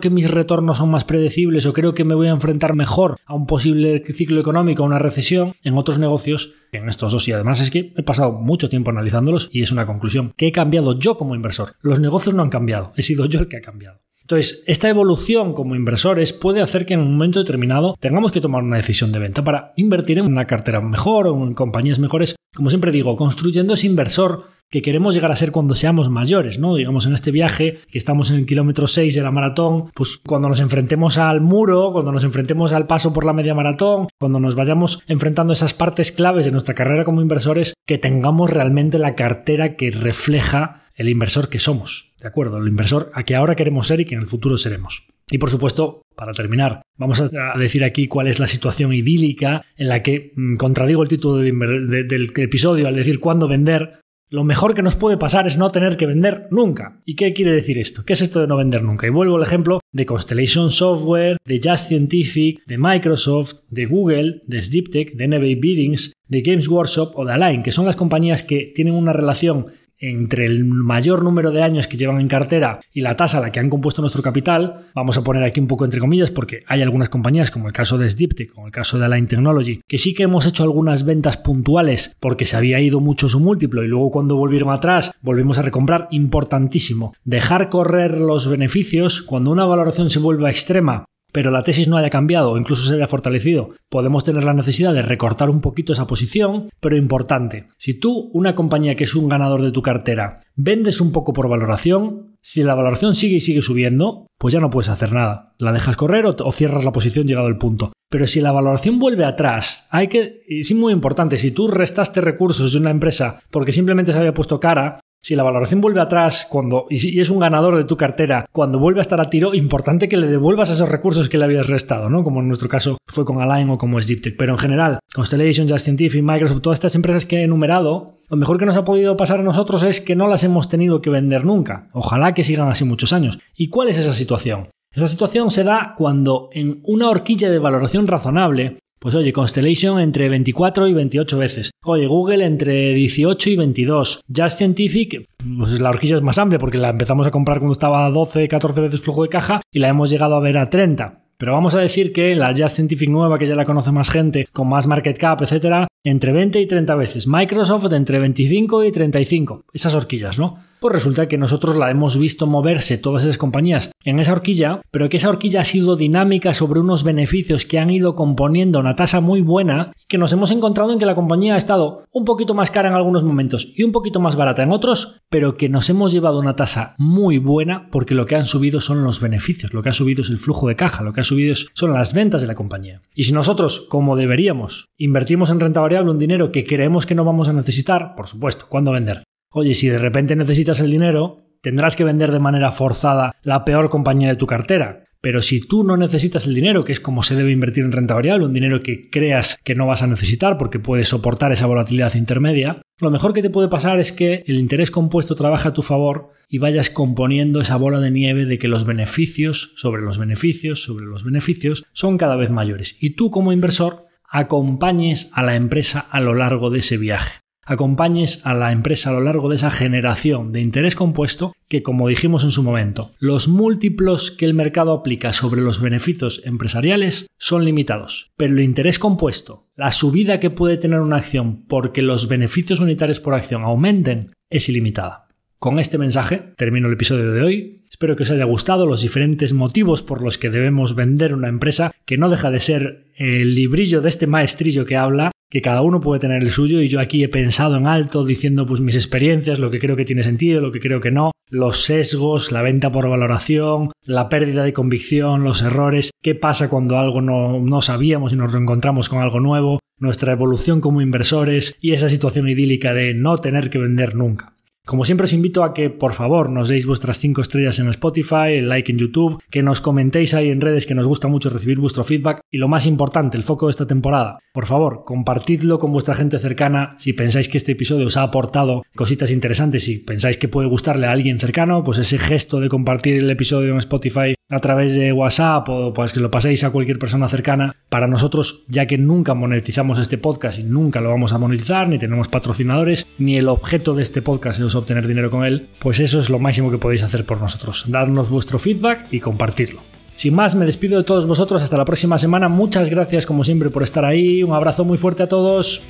[0.00, 3.34] que mis retornos son más predecibles, o creo que me voy a enfrentar mejor a
[3.34, 7.26] un posible ciclo económico, a una recesión, en otros negocios en estos dos.
[7.26, 10.52] Y además es que he pasado mucho tiempo analizándolos y es una conclusión que he
[10.52, 11.74] cambiado yo como inversor.
[11.80, 14.00] Los negocios no han cambiado, he sido yo el que ha cambiado.
[14.20, 18.62] Entonces, esta evolución como inversores puede hacer que en un momento determinado tengamos que tomar
[18.62, 22.36] una decisión de venta para invertir en una cartera mejor o en compañías mejores.
[22.54, 26.74] Como siempre digo, construyendo ese inversor que queremos llegar a ser cuando seamos mayores, ¿no?
[26.74, 30.48] Digamos, en este viaje, que estamos en el kilómetro 6 de la maratón, pues cuando
[30.48, 34.54] nos enfrentemos al muro, cuando nos enfrentemos al paso por la media maratón, cuando nos
[34.54, 39.76] vayamos enfrentando esas partes claves de nuestra carrera como inversores, que tengamos realmente la cartera
[39.76, 42.56] que refleja el inversor que somos, ¿de acuerdo?
[42.56, 45.04] El inversor a que ahora queremos ser y que en el futuro seremos.
[45.30, 49.88] Y por supuesto, para terminar, vamos a decir aquí cuál es la situación idílica en
[49.88, 54.01] la que mm, contradigo el título del episodio al decir cuándo vender,
[54.32, 57.02] lo mejor que nos puede pasar es no tener que vender nunca.
[57.04, 58.02] ¿Y qué quiere decir esto?
[58.06, 59.06] ¿Qué es esto de no vender nunca?
[59.06, 64.62] Y vuelvo al ejemplo de Constellation Software, de Just Scientific, de Microsoft, de Google, de
[64.62, 68.72] Sleeptech, de NBA Biddings, de Games Workshop o de Align, que son las compañías que
[68.74, 69.66] tienen una relación
[70.02, 73.52] entre el mayor número de años que llevan en cartera y la tasa a la
[73.52, 76.82] que han compuesto nuestro capital, vamos a poner aquí un poco entre comillas porque hay
[76.82, 80.12] algunas compañías como el caso de Sdiptech, como el caso de Align Technology, que sí
[80.12, 84.10] que hemos hecho algunas ventas puntuales porque se había ido mucho su múltiplo y luego
[84.10, 87.14] cuando volvieron atrás volvimos a recomprar, importantísimo.
[87.24, 92.10] Dejar correr los beneficios cuando una valoración se vuelve extrema pero la tesis no haya
[92.10, 96.06] cambiado o incluso se haya fortalecido, podemos tener la necesidad de recortar un poquito esa
[96.06, 101.00] posición, pero importante, si tú, una compañía que es un ganador de tu cartera, vendes
[101.00, 104.88] un poco por valoración, si la valoración sigue y sigue subiendo, pues ya no puedes
[104.88, 105.54] hacer nada.
[105.58, 107.92] La dejas correr o, cierras la posición llegado el punto.
[108.10, 112.20] Pero si la valoración vuelve atrás, hay que, y es muy importante, si tú restaste
[112.20, 116.46] recursos de una empresa porque simplemente se había puesto cara, si la valoración vuelve atrás
[116.50, 120.08] cuando y es un ganador de tu cartera, cuando vuelve a estar a tiro, importante
[120.08, 122.24] que le devuelvas esos recursos que le habías restado, ¿no?
[122.24, 125.68] Como en nuestro caso fue con Align o como es Deep Pero en general, Constellation,
[125.68, 129.16] Just Scientific, Microsoft, todas estas empresas que he enumerado, lo mejor que nos ha podido
[129.16, 131.88] pasar a nosotros es que no las hemos tenido que vender nunca.
[131.92, 133.38] Ojalá que sigan así muchos años.
[133.54, 134.68] ¿Y cuál es esa situación?
[134.92, 140.28] Esa situación se da cuando en una horquilla de valoración razonable pues oye, Constellation entre
[140.28, 141.72] 24 y 28 veces.
[141.84, 144.20] Oye, Google entre 18 y 22.
[144.34, 145.26] Just Scientific,
[145.58, 148.46] pues la horquilla es más amplia porque la empezamos a comprar cuando estaba a 12,
[148.46, 151.24] 14 veces flujo de caja y la hemos llegado a ver a 30.
[151.36, 154.46] Pero vamos a decir que la Just Scientific nueva, que ya la conoce más gente,
[154.52, 157.26] con más market cap, etcétera, entre 20 y 30 veces.
[157.26, 159.64] Microsoft entre 25 y 35.
[159.72, 160.58] Esas horquillas, ¿no?
[160.82, 165.08] Pues resulta que nosotros la hemos visto moverse todas esas compañías en esa horquilla, pero
[165.08, 169.20] que esa horquilla ha sido dinámica sobre unos beneficios que han ido componiendo una tasa
[169.20, 172.72] muy buena, que nos hemos encontrado en que la compañía ha estado un poquito más
[172.72, 176.12] cara en algunos momentos y un poquito más barata en otros, pero que nos hemos
[176.12, 179.90] llevado una tasa muy buena porque lo que han subido son los beneficios, lo que
[179.90, 182.48] ha subido es el flujo de caja, lo que ha subido son las ventas de
[182.48, 183.02] la compañía.
[183.14, 187.24] Y si nosotros, como deberíamos, invertimos en renta variable un dinero que creemos que no
[187.24, 189.22] vamos a necesitar, por supuesto, ¿cuándo vender?
[189.52, 193.90] Oye, si de repente necesitas el dinero, tendrás que vender de manera forzada la peor
[193.90, 195.04] compañía de tu cartera.
[195.20, 198.14] Pero si tú no necesitas el dinero, que es como se debe invertir en renta
[198.14, 202.14] variable, un dinero que creas que no vas a necesitar porque puedes soportar esa volatilidad
[202.14, 205.82] intermedia, lo mejor que te puede pasar es que el interés compuesto trabaje a tu
[205.82, 210.82] favor y vayas componiendo esa bola de nieve de que los beneficios sobre los beneficios
[210.82, 212.96] sobre los beneficios son cada vez mayores.
[213.00, 217.41] Y tú como inversor acompañes a la empresa a lo largo de ese viaje.
[217.64, 222.08] Acompañes a la empresa a lo largo de esa generación de interés compuesto que, como
[222.08, 227.64] dijimos en su momento, los múltiplos que el mercado aplica sobre los beneficios empresariales son
[227.64, 232.80] limitados, pero el interés compuesto, la subida que puede tener una acción porque los beneficios
[232.80, 235.28] unitarios por acción aumenten, es ilimitada.
[235.58, 237.84] Con este mensaje termino el episodio de hoy.
[237.88, 241.92] Espero que os haya gustado los diferentes motivos por los que debemos vender una empresa,
[242.04, 246.00] que no deja de ser el librillo de este maestrillo que habla que cada uno
[246.00, 249.58] puede tener el suyo y yo aquí he pensado en alto diciendo pues mis experiencias,
[249.58, 252.90] lo que creo que tiene sentido, lo que creo que no, los sesgos, la venta
[252.90, 258.32] por valoración, la pérdida de convicción, los errores, qué pasa cuando algo no, no sabíamos
[258.32, 263.12] y nos reencontramos con algo nuevo, nuestra evolución como inversores y esa situación idílica de
[263.12, 264.54] no tener que vender nunca.
[264.84, 268.58] Como siempre os invito a que por favor nos deis vuestras 5 estrellas en Spotify,
[268.58, 271.78] el like en YouTube, que nos comentéis ahí en redes que nos gusta mucho recibir
[271.78, 272.40] vuestro feedback.
[272.50, 276.40] Y lo más importante, el foco de esta temporada, por favor, compartidlo con vuestra gente
[276.40, 276.96] cercana.
[276.98, 281.06] Si pensáis que este episodio os ha aportado cositas interesantes, si pensáis que puede gustarle
[281.06, 285.12] a alguien cercano, pues ese gesto de compartir el episodio en Spotify a través de
[285.12, 289.34] WhatsApp o pues que lo paséis a cualquier persona cercana, para nosotros, ya que nunca
[289.34, 293.94] monetizamos este podcast y nunca lo vamos a monetizar, ni tenemos patrocinadores, ni el objeto
[293.94, 297.02] de este podcast es obtener dinero con él, pues eso es lo máximo que podéis
[297.02, 299.80] hacer por nosotros, darnos vuestro feedback y compartirlo.
[300.14, 302.48] Sin más, me despido de todos vosotros hasta la próxima semana.
[302.48, 304.42] Muchas gracias como siempre por estar ahí.
[304.42, 305.82] Un abrazo muy fuerte a todos.